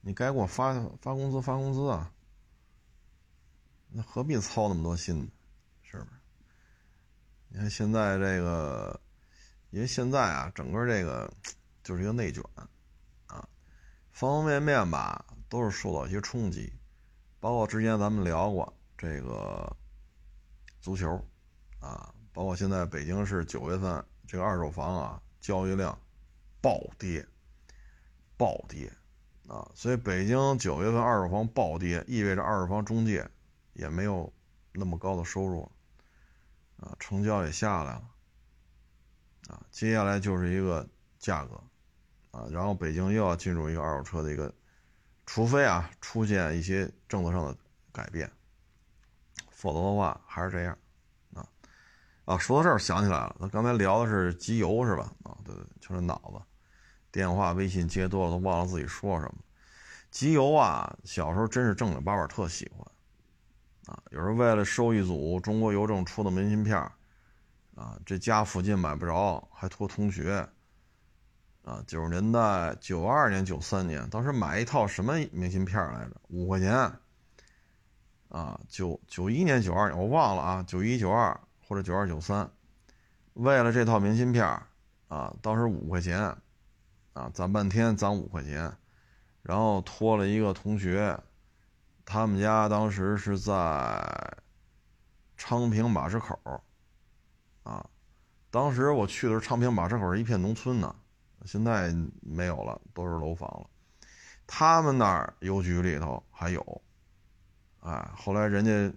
[0.00, 2.10] 你该给我发发工资发工资啊！
[3.90, 5.28] 那何必操那么多心呢？
[5.82, 6.10] 是不是？
[7.48, 8.98] 你看现在这个，
[9.68, 11.30] 因为现在啊，整个这个
[11.84, 12.42] 就是一个内卷
[13.26, 13.46] 啊，
[14.10, 16.72] 方方面面吧都是受到一些冲击，
[17.40, 19.70] 包括之前咱们聊过这个
[20.80, 21.22] 足球
[21.78, 25.96] 啊，包括现在北京市九月份这个二手房啊交易量。
[26.62, 27.26] 暴跌，
[28.36, 28.90] 暴跌，
[29.48, 29.68] 啊！
[29.74, 33.28] 所以北京九月份二手房暴跌，意味着二手房中介
[33.72, 34.32] 也没有
[34.72, 35.70] 那么高的收入，
[36.78, 38.08] 啊，成交也下来了，
[39.48, 40.88] 啊，接下来就是一个
[41.18, 41.60] 价格，
[42.30, 44.54] 啊，然后北京又要进入一个二手车的一个，
[45.26, 47.56] 除非啊出现一些政策上的
[47.90, 48.30] 改变，
[49.50, 50.78] 否则的话还是这样，
[51.34, 51.44] 啊，
[52.24, 55.12] 啊，说到这儿想起来了，那刚才聊的是机油是吧？
[55.24, 56.40] 啊，对对，就是脑子。
[57.12, 59.34] 电话、微信接多了，都忘了自己说什么。
[60.10, 62.86] 集邮啊，小时候真是正经八百，特喜欢
[63.86, 64.02] 啊。
[64.10, 66.78] 有时候为了收一组中国邮政出的明信片
[67.74, 70.48] 啊，这家附近买不着，还托同学
[71.64, 71.84] 啊。
[71.86, 76.12] 九十年代，九二年、九三年，当时买一套什么明信片来着？
[76.28, 76.92] 五块钱
[78.30, 78.58] 啊。
[78.68, 80.62] 九九一年、九二年，我忘了啊。
[80.66, 82.50] 九一、九二或者九二、九三，
[83.34, 84.46] 为了这套明信片
[85.08, 86.34] 啊，当时五块钱。
[87.12, 88.74] 啊，攒半天攒五块钱，
[89.42, 91.18] 然后托了一个同学，
[92.04, 94.36] 他们家当时是在
[95.36, 96.38] 昌平马市口，
[97.62, 97.84] 啊，
[98.50, 100.94] 当时我去的是，昌平马市口一片农村呢，
[101.44, 103.68] 现在没有了，都是楼房了。
[104.46, 106.82] 他们那儿邮局里头还有，
[107.80, 108.96] 哎，后来人家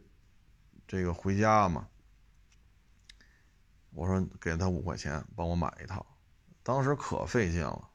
[0.87, 1.87] 这个回家嘛，
[3.91, 6.05] 我说给他五块钱，帮我买一套，
[6.63, 7.89] 当时可费劲了。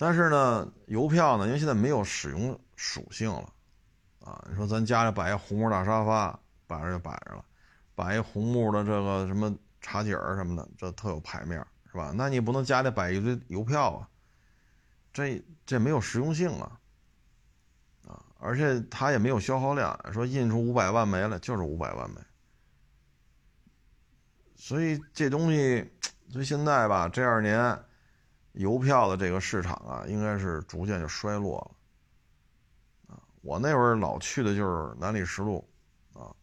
[0.00, 3.52] 但是呢，邮票呢，因为现在没有使用属性了，
[4.20, 6.38] 啊，你说咱家里摆一红木大沙发，
[6.68, 7.44] 摆着就摆着了，
[7.96, 11.58] 摆一红木的这个什么茶几儿什么的，这特有牌面，
[11.90, 12.12] 是吧？
[12.14, 14.08] 那你不能家里摆一堆邮票啊，
[15.12, 16.78] 这这没有实用性啊，
[18.06, 22.20] 啊，而且它也没有消耗量，说印出五百万枚了就是五百万枚，
[24.54, 25.90] 所以这东西，
[26.30, 27.76] 所以现在吧，这二年。
[28.52, 31.58] 邮票的这个市场啊，应该是逐渐就衰落
[33.08, 35.68] 了，啊，我那会儿老去的就是南礼士路，
[36.12, 36.34] 啊，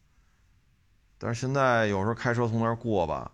[1.18, 3.32] 但是现在有时候开车从那儿过吧，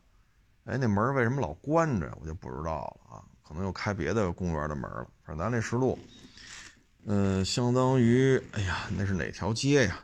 [0.66, 5.08] 哎，那门为什么老关着，我就不知道了啊，可能又开别的公园的门了。
[5.24, 6.00] 反正南礼士路，
[7.06, 10.00] 嗯，相当于，哎呀，那是哪条街呀？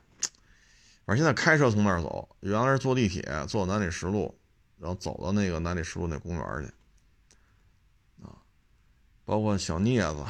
[1.05, 4.38] 反正现在开车从那儿走，原来是坐地铁坐南礼士路，
[4.78, 6.74] 然后走到那个南礼士路那公园去。
[9.28, 10.24] 包括小镊子，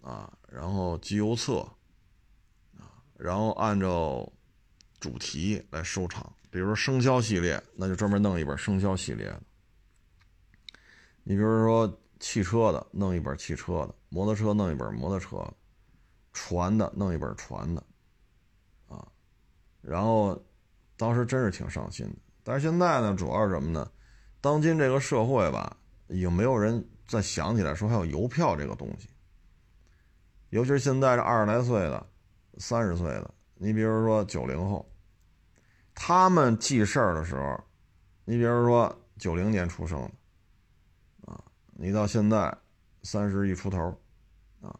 [0.00, 1.58] 啊，然后集邮册，
[2.78, 2.88] 啊，
[3.18, 4.26] 然后按照
[4.98, 9.42] 主题来收场，比如说生肖系列，那就专门弄一本生肖系列的。
[11.22, 15.36] 你比如说汽车的，弄一本汽车的；摩托车弄一本摩托车；
[16.32, 17.84] 船的弄一本船的，
[18.88, 19.06] 啊，
[19.82, 20.42] 然后
[20.96, 22.16] 当时真是挺上心的。
[22.42, 23.92] 但是现在呢，主要是什么呢？
[24.40, 25.76] 当今这个社会吧，
[26.08, 29.08] 已经没有人再想起来说还有邮票这个东西。
[30.50, 32.06] 尤其是现在这二十来岁的、
[32.58, 34.88] 三十岁的，你比如说九零后，
[35.92, 37.60] 他们记事儿的时候，
[38.24, 41.42] 你比如说九零年出生的，啊，
[41.72, 42.56] 你到现在
[43.02, 44.00] 三十一出头，
[44.60, 44.78] 啊，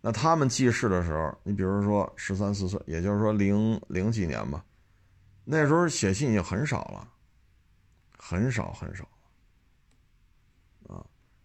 [0.00, 4.64] 那他们记事的时候，你比如说十三四岁，也就是说零零几年吧，
[5.44, 7.08] 那时候写信已经很少了，
[8.18, 9.08] 很少很少。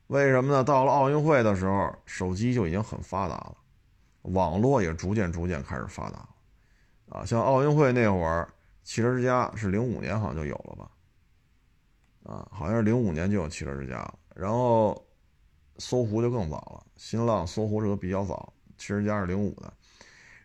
[0.07, 0.63] 为什么呢？
[0.63, 3.57] 到了奥运会的时候，手机就已经很发达了，
[4.21, 6.29] 网络也逐渐逐渐开始发达了，
[7.09, 8.47] 啊，像奥运会那会儿，
[8.83, 10.91] 汽车之家是零五年好像就有了吧，
[12.23, 15.05] 啊，好像是零五年就有汽车之家了，然后
[15.77, 19.73] 搜狐就更早了，新浪、搜狐这个比较早，汽车之家是零五的，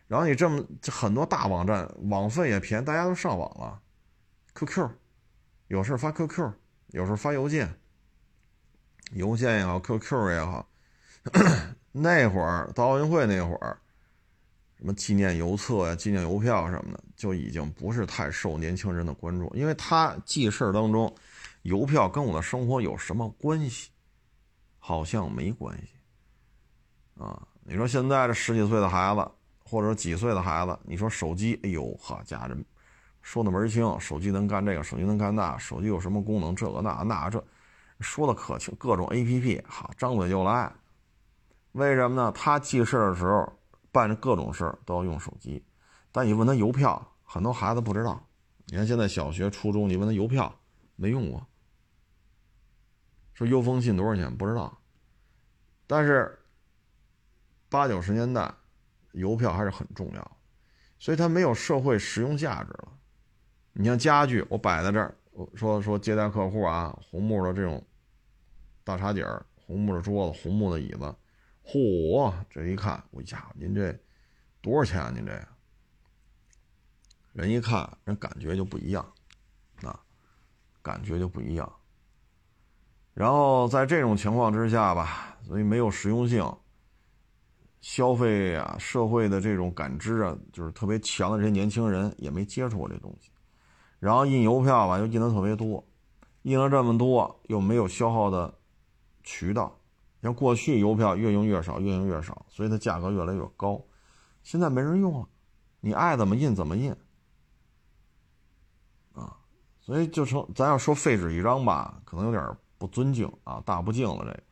[0.07, 0.61] 然后你这么
[0.91, 3.81] 很多大网站，网费也便宜，大家都上网了
[4.55, 4.89] ，QQ，
[5.67, 6.51] 有事发 QQ，
[6.87, 7.73] 有时发邮件。
[9.11, 10.67] 邮件也好，QQ 也好，
[11.91, 13.77] 那会儿到奥运会那会儿，
[14.77, 21.13] 什么纪念邮册呀、纪念邮票什么的，就已经不是太受年轻人的关注，因为他记事当中，
[21.61, 23.91] 邮票跟我的生活有什么关系？
[24.79, 25.93] 好像没关系。
[27.21, 29.31] 啊，你说现在这十几岁的孩子，
[29.63, 32.55] 或者几岁的孩子，你说手机，哎呦，好家伙，
[33.21, 36.55] 说的门清，手机能干这个，手机能干那，手机有什么功能？
[36.55, 37.43] 这个那那这。
[38.03, 40.71] 说的可清，各种 A P P 好，张嘴就来。
[41.71, 42.31] 为什么呢？
[42.33, 43.51] 他记事的时候
[43.91, 45.65] 办各种事都要用手机，
[46.11, 48.23] 但你问他邮票，很多孩子不知道。
[48.67, 50.53] 你看现在小学、初中，你问他邮票
[50.95, 51.43] 没用过，
[53.33, 54.77] 说邮封信多少钱不知道。
[55.87, 56.39] 但是
[57.69, 58.53] 八九十年代，
[59.13, 60.37] 邮票还是很重要，
[60.99, 62.91] 所以它没有社会实用价值了。
[63.73, 67.83] 你像家具，我摆在这儿，我说说接待客户啊，红木的这种。
[68.83, 71.15] 大茶几儿，红木的桌子，红木的椅子，
[71.65, 72.33] 嚯！
[72.49, 73.97] 这一看，我家伙，您这
[74.61, 75.09] 多少钱啊？
[75.15, 75.31] 您这
[77.31, 79.05] 人一看，人感觉就不一样，
[79.83, 79.99] 啊，
[80.81, 81.71] 感觉就不一样。
[83.13, 86.45] 然后在这种情况之下吧，所以没有实用性，
[87.79, 93.31] 消费啊，社会的这种感知啊，就是特别强的这些年轻人也没接触过这东西。
[93.99, 95.81] 然后印邮票吧，又印的特别多，
[96.41, 98.53] 印了这么多，又没有消耗的。
[99.23, 99.79] 渠道，
[100.21, 103.81] 像过去邮票越用越少，越用越少，所以它价格越来越高。
[104.43, 105.27] 现在没人用了，
[105.79, 106.95] 你爱怎么印怎么印，
[109.13, 109.37] 啊，
[109.79, 114.43] 所以就成咱要说废纸一张吧，可能有点不尊敬啊，大不敬了这。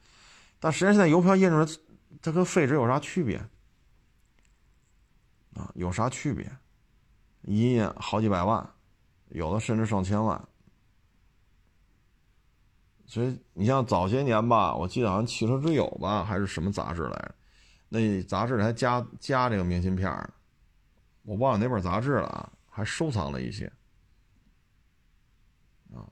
[0.59, 1.65] 但实际上现在邮票印出来，
[2.21, 3.37] 它跟废纸有啥区别？
[5.55, 6.49] 啊，有啥区别？
[7.41, 8.69] 一印好几百万，
[9.29, 10.47] 有的甚至上千万。
[13.11, 17.35] 所以你像早些年吧，我记得好像《汽车之友》吧，还是什么杂志来着？
[17.89, 20.33] 那杂志还加加这个明信片儿
[21.23, 23.65] 我忘了哪本杂志了啊，还收藏了一些。
[25.93, 26.07] 啊，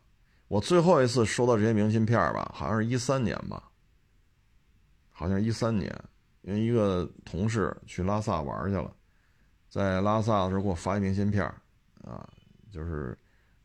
[0.49, 3.71] 我最后一次收到这些明信片吧，好像是一三年吧，
[5.09, 5.89] 好像是一三年，
[6.41, 8.93] 因为一个同事去拉萨玩去了，
[9.69, 11.45] 在拉萨的时候给我发一明信片
[12.03, 12.27] 啊，
[12.69, 13.17] 就是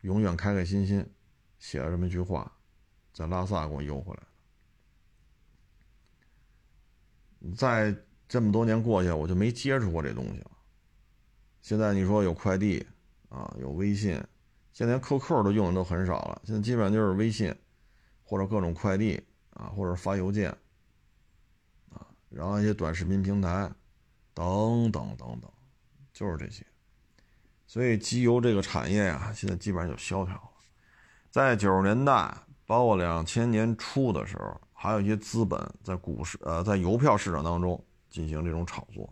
[0.03, 1.05] 永远开开心心，
[1.59, 2.49] 写了这么一句话。
[3.15, 4.23] 在拉萨给我邮回来
[7.49, 7.95] 的，在
[8.27, 10.51] 这么多年过去，我就没接触过这东西了。
[11.61, 12.85] 现在你说有快递
[13.29, 14.21] 啊，有微信，
[14.73, 16.41] 现在连 QQ 都用的都很少了。
[16.43, 17.55] 现在基本上就是微信，
[18.21, 20.51] 或者各种快递啊，或者发邮件
[21.91, 23.71] 啊，然后一些短视频平台
[24.33, 25.49] 等等等等，
[26.11, 26.65] 就是这些。
[27.65, 30.51] 所以机油这个产业呀，现在基本上就萧条了。
[31.31, 32.37] 在九十年代。
[32.65, 39.07] 包括两千年初的时候，还有一些资本在股市、呃，在邮票市场当中进行这种炒作。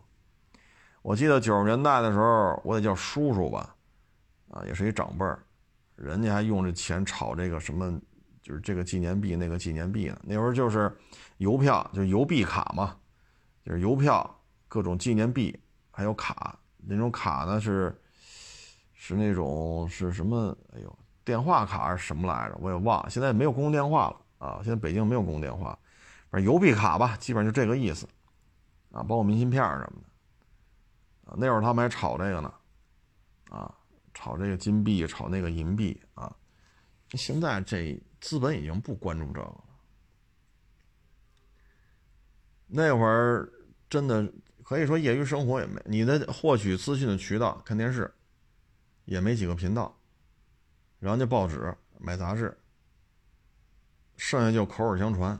[1.02, 3.76] 我记得九十年代的时候，我得叫叔叔吧，
[4.50, 5.44] 啊，也是一长辈儿，
[5.96, 8.00] 人家还用这钱炒这个什么，
[8.42, 10.18] 就是这个纪念币、那个纪念币呢。
[10.22, 10.90] 那会儿就是
[11.36, 12.96] 邮票，就是邮币卡嘛，
[13.64, 15.58] 就是邮票、各种纪念币，
[15.90, 16.58] 还有卡。
[16.86, 17.94] 那种卡呢是
[18.92, 20.56] 是那种是什么？
[20.74, 20.98] 哎呦！
[21.24, 22.56] 电话卡是什么来着？
[22.60, 23.08] 我也忘了。
[23.08, 24.60] 现在没有公用电话了啊！
[24.62, 25.78] 现在北京没有公用电话，
[26.30, 28.06] 反正邮币卡吧，基本上就这个意思
[28.92, 31.36] 啊，包括明信片什么的。
[31.36, 32.54] 那会儿他们还炒这个呢，
[33.48, 33.74] 啊，
[34.12, 36.30] 炒这个金币，炒那个银币啊。
[37.12, 39.64] 现在这资本已经不关注这个了。
[42.66, 43.48] 那会儿
[43.88, 44.30] 真的
[44.62, 48.12] 可以说业余生活也没，你的获取资讯的渠道看电视，
[49.04, 49.96] 也没几个频道，
[51.04, 52.56] 然后就报纸买杂志，
[54.16, 55.38] 剩下就口耳相传。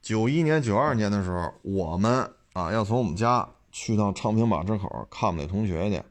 [0.00, 6.02] 九一年、九二年的时候，我们啊要从我们家去趟昌平马池口看我们那同学去。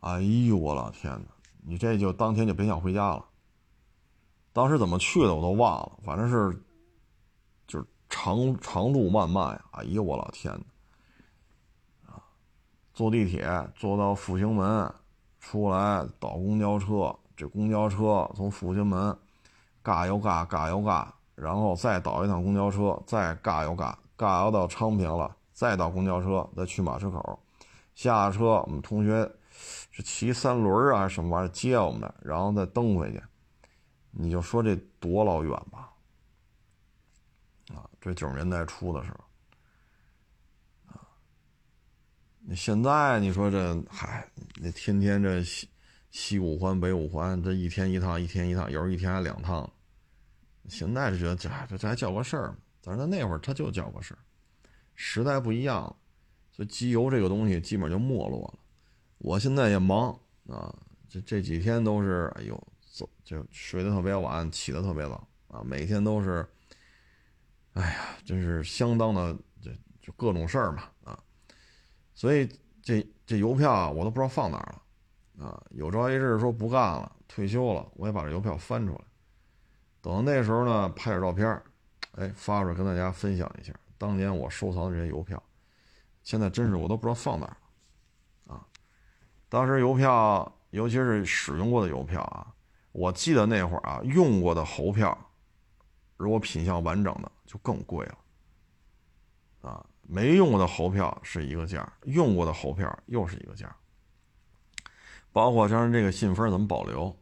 [0.00, 1.28] 哎呦我老天哪！
[1.64, 3.24] 你这就当天就别想回家了。
[4.52, 6.60] 当时怎么去的我都忘了，反正是
[7.68, 9.64] 就是长长路漫漫呀。
[9.70, 10.52] 哎呦我老天
[12.02, 12.20] 哪！
[12.92, 14.92] 坐地铁坐到复兴门，
[15.50, 19.16] 出来倒公交车，这公交车从复兴门
[19.82, 21.12] 嘎又嘎嘎又嘎。
[21.36, 27.38] 然后再倒一趟公交车，再嘎悠嘎嘎悠到昌平了，再倒公交车，再去马车口，
[27.94, 29.30] 下车我们同学
[29.90, 33.22] 是骑三轮啊什么玩意儿接我们的，然后再蹬回去，
[34.12, 35.92] 你就说这多老远吧？
[37.74, 41.04] 啊，这九十年代初的时候，啊，
[42.48, 44.24] 你现在你说这嗨，
[44.62, 45.68] 那天天这西
[46.12, 49.68] 西五环北五环，这一天一趟，一天一趟，有时候一天还两趟。
[50.68, 52.56] 现在是觉得这这这还叫个事儿吗？
[52.80, 54.18] 但是在那会儿他就叫个事儿，
[54.94, 55.96] 时代不一样了，
[56.52, 58.58] 所以机油这个东西基本就没落了。
[59.18, 60.16] 我现在也忙
[60.46, 60.72] 啊，
[61.08, 66.46] 这这几天都是哎呦，走就睡得特别晚，起得特别早啊，每天都是，
[67.72, 70.84] 哎呀，真是相当的这就各种事儿嘛，
[72.16, 72.48] 所以
[72.82, 79.00] 这这邮票啊我都不知道放哪儿了啊，有朝一日说不干了，退休了，我也把这邮票翻出来。
[80.00, 81.62] 等到那时候呢，拍点照片
[82.12, 85.40] 哎，发出来跟大家分享一下当年我收藏的这些邮票。
[86.22, 87.56] 现在真是我都不知道放哪儿
[88.48, 88.66] 了，啊！
[89.48, 92.52] 当时邮票，尤其是使用过的邮票啊，
[92.92, 95.16] 我记得那会儿啊，用过的猴票，
[96.16, 98.18] 如果品相完整的就更贵了，
[100.08, 103.74] 没用过的猴票是一个价，用过的猴票又是一个价。
[105.32, 107.14] 包括像这个信封怎么保留，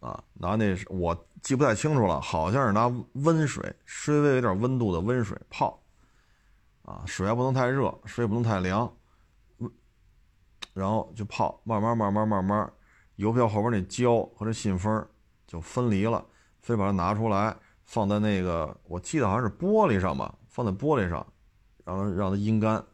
[0.00, 1.26] 啊，拿那我。
[1.42, 5.80] 记不太清楚了，好像是拿温水，稍微有点温度的温水泡，
[6.82, 8.92] 啊，水还不能太热，水也不能太凉，
[10.74, 12.68] 然后就泡，慢慢慢慢慢慢，
[13.14, 15.06] 邮票后边那胶和这信封
[15.46, 16.26] 就分离了，
[16.62, 21.24] 非把它拿出来，放在那个，我记得好像是玻璃上吧，放在玻璃上，
[21.86, 22.84] 然后让它阴干，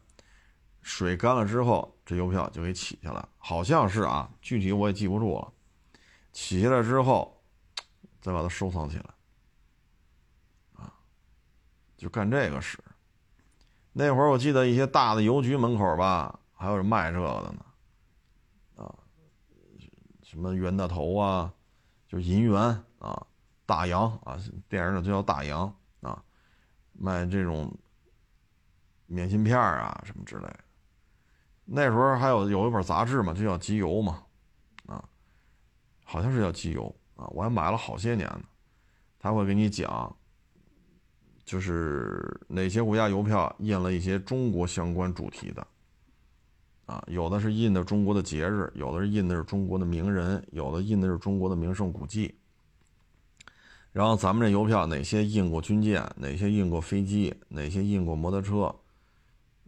[0.81, 5.51] 水干了之后，这邮票就给起下来，好像是啊，具体我也记不住了，
[6.31, 7.33] 起下来之后。
[8.21, 9.13] 再把它收藏起来，
[10.75, 10.93] 啊，
[11.97, 12.79] 就干这个使。
[13.91, 17.65] 那会儿我记得一些大的邮局门口吧，还有人卖这个的呢，
[18.77, 18.95] 啊，
[20.21, 21.53] 什么袁大头啊，
[22.07, 23.27] 就银元啊，
[23.65, 24.39] 大洋啊，
[24.69, 26.23] 电影里就叫大洋啊，
[26.93, 27.77] 卖这种
[29.07, 30.59] 免信片啊什么之类的。
[31.65, 34.23] 那时候还有有一本杂志嘛，就叫《集邮》嘛，
[34.85, 35.03] 啊，
[36.03, 36.83] 好像是叫《集邮》。
[37.21, 38.41] 啊，我还买了好些年呢。
[39.19, 40.13] 他会给你讲，
[41.45, 45.65] 就是哪些国家邮票印了一些中国相关主题的。
[46.85, 52.35] 啊，有的是印的中国的节日，有的是印的是中国的名人，有的印的是中国的名胜古迹。
[53.93, 58.75] 然后咱们这邮票哪些印过军舰，哪些印过飞机，哪些印过摩托车，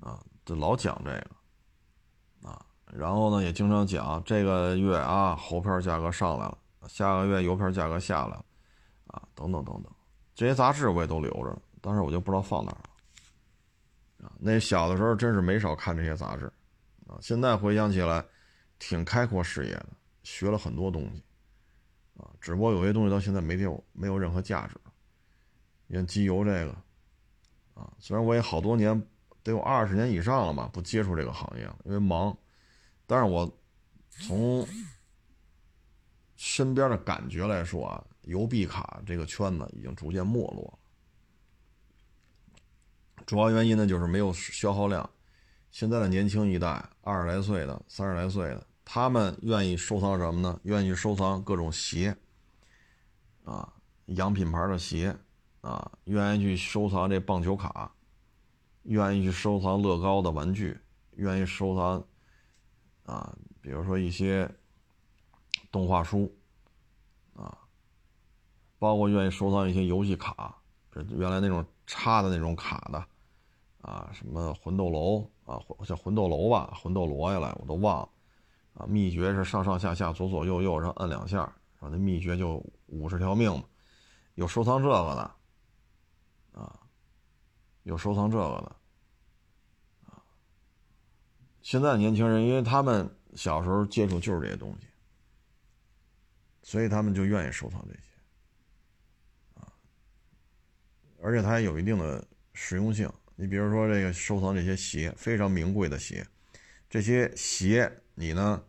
[0.09, 2.49] 啊，就老讲这个。
[2.49, 6.57] 啊，然后呢，也经常讲这个月啊，猴票价格上来了。
[6.87, 8.45] 下个月邮票价格下来了，
[9.07, 9.91] 啊，等等等等，
[10.35, 14.27] 这些杂志我也都留着，但是我就不知道放哪儿了。
[14.27, 16.45] 啊，那小的时候真是没少看这些杂志，
[17.07, 18.23] 啊，现在回想起来，
[18.77, 19.89] 挺开阔视野的，
[20.21, 21.23] 学了很多东西，
[22.17, 24.75] 啊，只不过有些东西到现在没有没有任何价值。
[25.87, 26.71] 你看机油这个，
[27.73, 29.07] 啊，虽然我也好多年，
[29.45, 32.37] 得有二十年以上了吧，不接触这个行业了，因为忙，
[33.07, 33.49] 但是我
[34.09, 34.67] 从。
[36.37, 40.77] 身边的感觉来说啊，邮币卡这个圈子已经逐渐没落
[43.17, 43.23] 了。
[43.25, 45.09] 主要原因呢，就是没有消耗量。
[45.71, 50.59] 现在的年轻一代，二十来岁的、三十来岁的，他们愿意收藏什么呢？
[50.63, 52.13] 愿意收藏各种鞋，
[53.45, 53.73] 啊，
[54.07, 55.15] 洋品牌的鞋，
[55.61, 57.94] 啊，愿意去收藏这棒球卡，
[58.85, 60.79] 愿意去收藏乐高的玩具，
[61.17, 62.03] 愿意收藏，
[63.03, 64.49] 啊，比如说一些。
[65.71, 66.33] 动画书，
[67.33, 67.57] 啊，
[68.79, 70.55] 包括愿意收藏一些游戏卡，
[70.89, 73.05] 这原来那种插的那种卡的，
[73.81, 78.09] 啊，什么魂斗楼啊，叫魂斗楼吧，魂斗罗下来我都忘了，
[78.75, 83.65] 啊，秘诀是上上下下左左右右，然后摁两下，然后那秘诀就五十条命嘛。
[84.35, 85.31] 有收藏这个的，
[87.85, 88.75] 有收藏这个的，
[90.11, 90.21] 啊。
[91.61, 94.87] 现在年轻人，因为他们小时候接触就是这些东西，
[96.63, 99.71] 所以他们就愿意收藏这些，啊，
[101.21, 103.07] 而且它还有一定的实用性。
[103.35, 106.25] 你比如说这个收藏这些鞋，非常名贵的鞋，
[106.89, 108.63] 这些鞋你呢，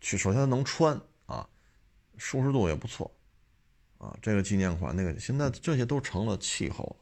[0.00, 1.48] 去首先能穿啊，
[2.16, 3.10] 舒适度也不错，
[3.98, 6.96] 啊，这个纪念款那个现在这些都成了气候，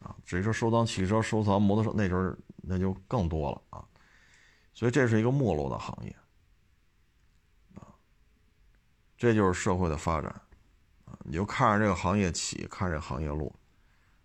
[0.00, 3.84] 啊，至于说收藏汽车、收藏摩托车那时候那就更多了啊，
[4.74, 6.16] 所以这是一个没落的行业，
[7.74, 7.94] 啊，
[9.16, 10.30] 这就是社会的发展，
[11.04, 13.54] 啊，你就看着这个行业起，看这行业落，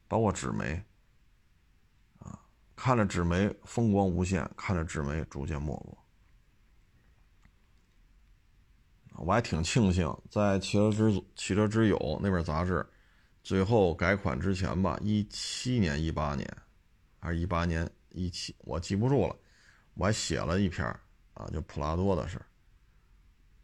[0.07, 0.83] 包括纸媒
[2.19, 2.39] 啊。
[2.75, 5.97] 看着纸媒风光无限，看着纸媒逐渐没落。
[9.17, 12.83] 我还挺庆幸，在《汽车之汽车之友》那本杂志
[13.43, 16.47] 最后改款之前吧，一七年、一八年，
[17.19, 19.35] 还是一八年、一七，我记不住了。
[19.95, 20.85] 我还写了一篇
[21.33, 22.39] 啊，就普拉多的事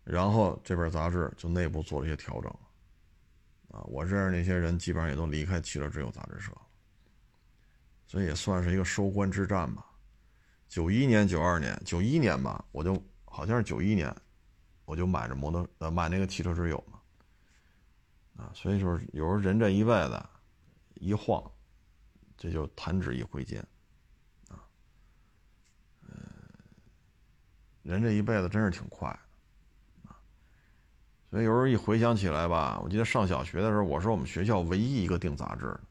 [0.04, 2.52] 然后这本杂志就内部做了一些调整
[3.70, 6.52] 啊，我认识那些人基本上也都离开《汽车之友》杂志社。
[8.06, 9.86] 所以也算是一个收官之战吧。
[10.70, 14.14] 九一年、九二年、九一年吧，我就好像是九一年，
[14.86, 16.97] 我就买着摩托呃买那个汽车之友嘛。
[18.38, 20.24] 啊，所以就是有时候人这一辈子
[20.96, 21.44] 一晃，
[22.38, 23.60] 这就弹指一挥间，
[24.50, 24.62] 啊，
[26.04, 26.12] 嗯，
[27.82, 30.16] 人这一辈子真是挺快的，啊，
[31.30, 35.82] 所以有时候一回想起来吧，我记得上小学的时候，我是我们学校唯一一个订杂志的。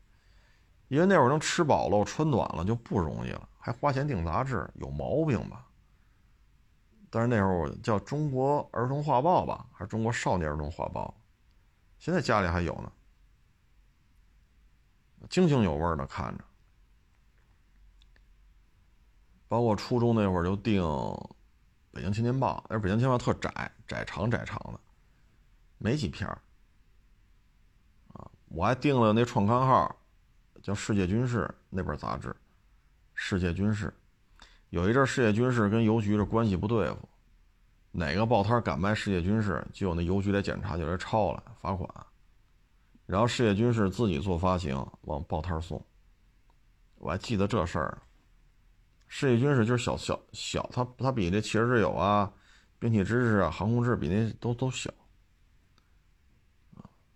[0.88, 5.66] 因为那会儿能吃饱了，穿暖了就不容易了，还花钱订杂志，有毛病吧？
[7.11, 11.12] 但是那会儿叫《中国儿童画报》吧，还是《中国少年儿童画报》？
[11.99, 12.92] 现在家里还有呢，
[15.28, 16.44] 津津有味的看着。
[19.49, 20.82] 包括初中那会儿就订
[21.92, 24.80] 《北京青年报》，那《北京青年报》特窄，窄长窄长的，
[25.78, 26.28] 没几篇
[28.12, 29.97] 啊，我还订了那创刊号。
[30.62, 32.28] 叫《世界军事》那本杂志，
[33.14, 33.86] 《世界军事》
[34.70, 37.09] 有一阵《世界军事》跟邮局的关系不对付，
[37.99, 41.88] 哪个报摊敢卖《世界军事》，就有那邮局来检查，就来抄了罚款。
[43.07, 45.82] 然后《世界军事》自己做发行，往报摊送。
[46.97, 47.99] 我还记得这事儿，
[49.09, 52.30] 《世界军事》就是小小小，它它比这《汽车之友》啊、
[52.78, 54.92] 兵器知识啊、航空志比那都都小。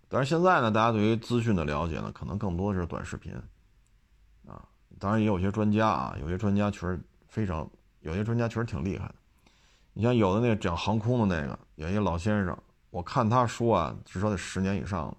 [0.09, 3.35] 但是现在呢，大家对于资讯的了解呢，可能更多的是短视频，
[4.47, 4.67] 啊，
[4.99, 7.71] 当然也有些专家啊，有些专家确实非常，
[8.01, 9.15] 有些专家确实挺厉害的。
[9.93, 12.57] 你像有的那个讲航空的那个，有一个老先生，
[12.91, 15.17] 我看他说啊，至少得十年以上了。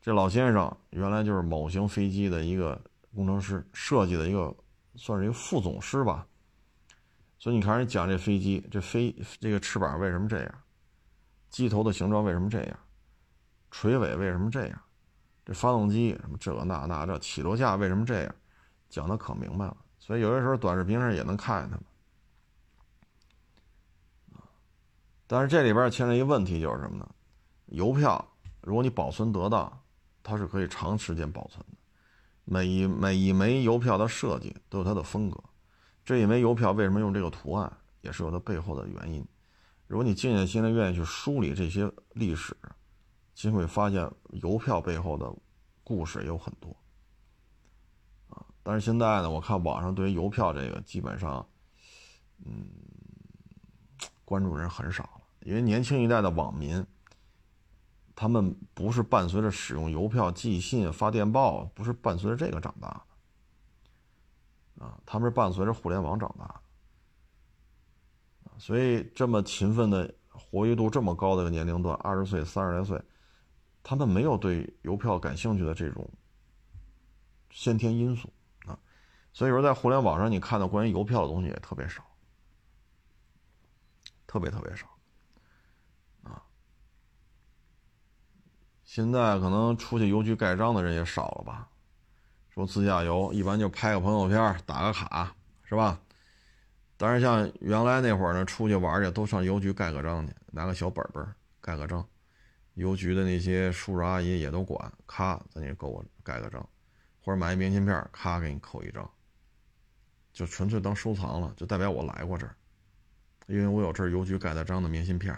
[0.00, 2.80] 这老先生原来就是某型飞机的一个
[3.14, 4.54] 工程师，设计的一个，
[4.96, 6.26] 算是一个副总师吧。
[7.38, 10.54] 所以你看人讲这飞机，这飞这个翅膀为什么这样，
[11.50, 12.78] 机头的形状为什么这样？
[13.70, 14.80] 垂尾为什么这样？
[15.44, 18.34] 这发动机什么这个那那这起落架为什么这样？
[18.88, 19.76] 讲的可明白了。
[19.98, 21.84] 所以有些时候短视频上也能看见他们。
[25.26, 27.08] 但是这里边牵扯一个问题就是什么呢？
[27.66, 28.24] 邮票
[28.60, 29.80] 如果你保存得当，
[30.22, 31.76] 它是可以长时间保存的。
[32.44, 35.42] 每一每一枚邮票的设计都有它的风格。
[36.04, 37.72] 这一枚邮票为什么用这个图案，
[38.02, 39.26] 也是有它背后的原因。
[39.86, 42.56] 如果你静下心来，愿意去梳理这些历史。
[43.34, 45.34] 其实会发现邮票背后的
[45.82, 46.70] 故事有很多，
[48.28, 51.44] 啊，但是现在呢，我看网上对于邮票这个基本上，
[52.46, 52.64] 嗯，
[54.24, 55.13] 关注人很少，
[55.44, 56.84] 因为年轻一代的网民，
[58.16, 63.06] 他们不是伴随着使用邮票寄信、发电报，不是伴随着这个长大
[64.78, 66.46] 的，啊，他们是伴随着互联网长大
[68.44, 73.00] 的，所以这么勤奋的、活跃度这么高的年龄段，二十岁、三十来岁。
[73.86, 76.08] 他们没有对邮票感兴趣的这种
[77.50, 78.32] 先天因素
[78.64, 78.78] 啊，
[79.34, 82.02] 所以说在互联网上你看到关于邮票的东西也特别少，
[84.26, 84.86] 特别特别少
[86.22, 86.42] 啊。
[88.94, 91.68] 现在可能出去邮局盖章的人也少了吧？
[92.48, 95.34] 说自驾游一般就拍个朋友片，打个卡，
[95.64, 96.00] 是吧？
[96.96, 101.26] 但是像原来那会儿呢，出去玩去都上邮局盖个章去，拿个小本本
[101.60, 102.06] 盖个章。
[102.74, 106.64] 邮局的那些叔叔阿姨也都管，咔，在那给我盖个章，
[107.20, 109.10] 或者买一明信片，咔给你扣一张，
[110.32, 112.54] 就纯粹当收藏了，就代表我来过这儿，
[113.48, 115.36] 因为我有这儿邮局盖的章的明信片。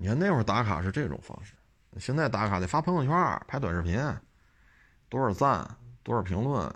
[0.00, 1.54] 你看那会儿打卡是这种方式，
[1.98, 4.00] 现在打卡得发朋友圈、拍短视频，
[5.08, 6.72] 多少赞、多少评论，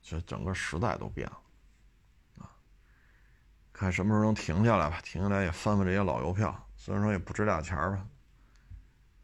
[0.00, 1.40] 这整个时代都变了
[2.38, 2.50] 啊！
[3.72, 5.00] 看什么时候能停下来吧？
[5.02, 8.06] 停下来也翻翻这些老邮票，虽然说也不值俩钱吧，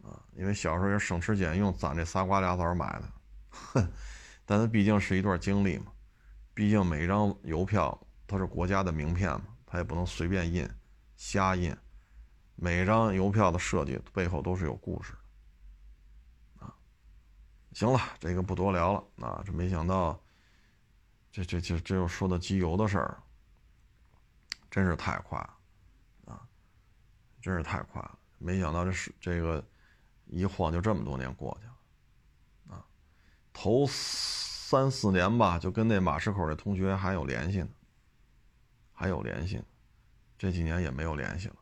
[0.02, 3.12] 啊，因为小时候也省吃俭用攒这仨瓜俩枣买的，
[3.50, 3.92] 哼，
[4.44, 5.92] 但它毕竟是一段经历嘛，
[6.52, 10.68] 毕竟每一张邮票它是国家的名片嘛，它也不能随便印、
[11.16, 11.74] 瞎印。
[12.56, 15.12] 每张邮票的设计背后都是有故事，
[16.58, 16.72] 啊，
[17.72, 19.42] 行了，这个不多聊了啊。
[19.44, 20.18] 这没想到，
[21.32, 23.22] 这这这这又说到机油的事儿，
[24.70, 26.46] 真是太快了，啊，
[27.42, 28.18] 真是太快了。
[28.38, 29.62] 没想到这是这个
[30.26, 32.86] 一晃就这么多年过去了，啊，
[33.52, 37.68] 头三四年吧，就跟那马市口的同学还有联系呢，
[38.92, 39.64] 还有联系呢，
[40.38, 41.56] 这几年也没有联系了。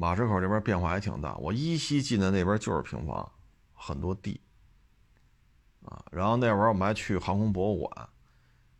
[0.00, 3.28] 马市口这边变化还挺大，我依稀记得那边就是平房，
[3.72, 4.40] 很多地，
[5.84, 8.08] 啊，然后那会儿我们还去航空博物馆，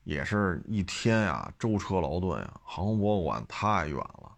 [0.05, 4.33] 也是一天呀，舟车劳顿呀，航空博物馆太远了，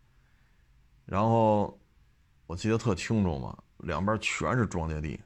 [1.05, 1.79] 然后
[2.47, 5.21] 我记得特清楚嘛，两边全是庄稼地，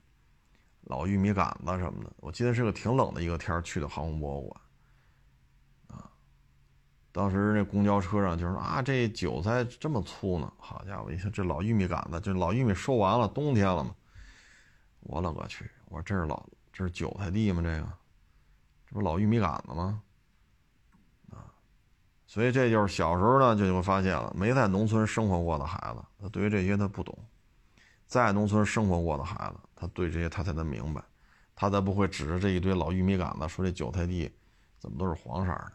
[0.81, 4.61] 老玉米杆子什么的，我记得是个挺冷的一个天去的航空博物馆。
[7.15, 10.53] 当时那公交车上就说啊，这韭菜这么粗呢！
[10.59, 13.95] 好家伙，一看这老玉米杆子，这老玉米收完了，冬天了嘛。
[15.03, 15.71] 我勒个去！
[15.85, 17.63] 我说这是老这是韭菜地吗？
[17.63, 17.89] 这个，
[18.89, 20.03] 这不老玉米杆子吗？
[21.31, 21.47] 啊，
[22.27, 27.15] 所以这就是小时候呢，就会发现了，没在农村生活过的孩子，他对于这些他不懂；
[28.09, 31.01] 在农村生活过的孩子，他对这些他才能明白，
[31.55, 34.29] 他才不会指着这一堆老玉米杆子说这韭菜地
[34.81, 35.73] 怎么都是黄色的。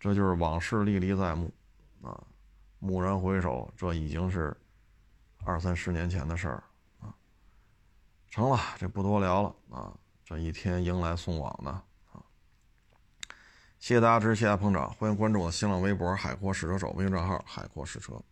[0.00, 1.52] 这就是往事历历在目，
[2.02, 2.22] 啊，
[2.80, 4.56] 蓦然回首，这已经是
[5.44, 6.62] 二三十年前的事儿
[7.00, 7.14] 啊。
[8.30, 9.92] 成了，这不多聊了啊。
[10.24, 12.22] 这一天迎来送往的啊，
[13.78, 18.22] 谢谢大家支持，谢谢大家捧场，欢迎关注我的新浪微博“海阔试车手”微信账号“海阔试车”。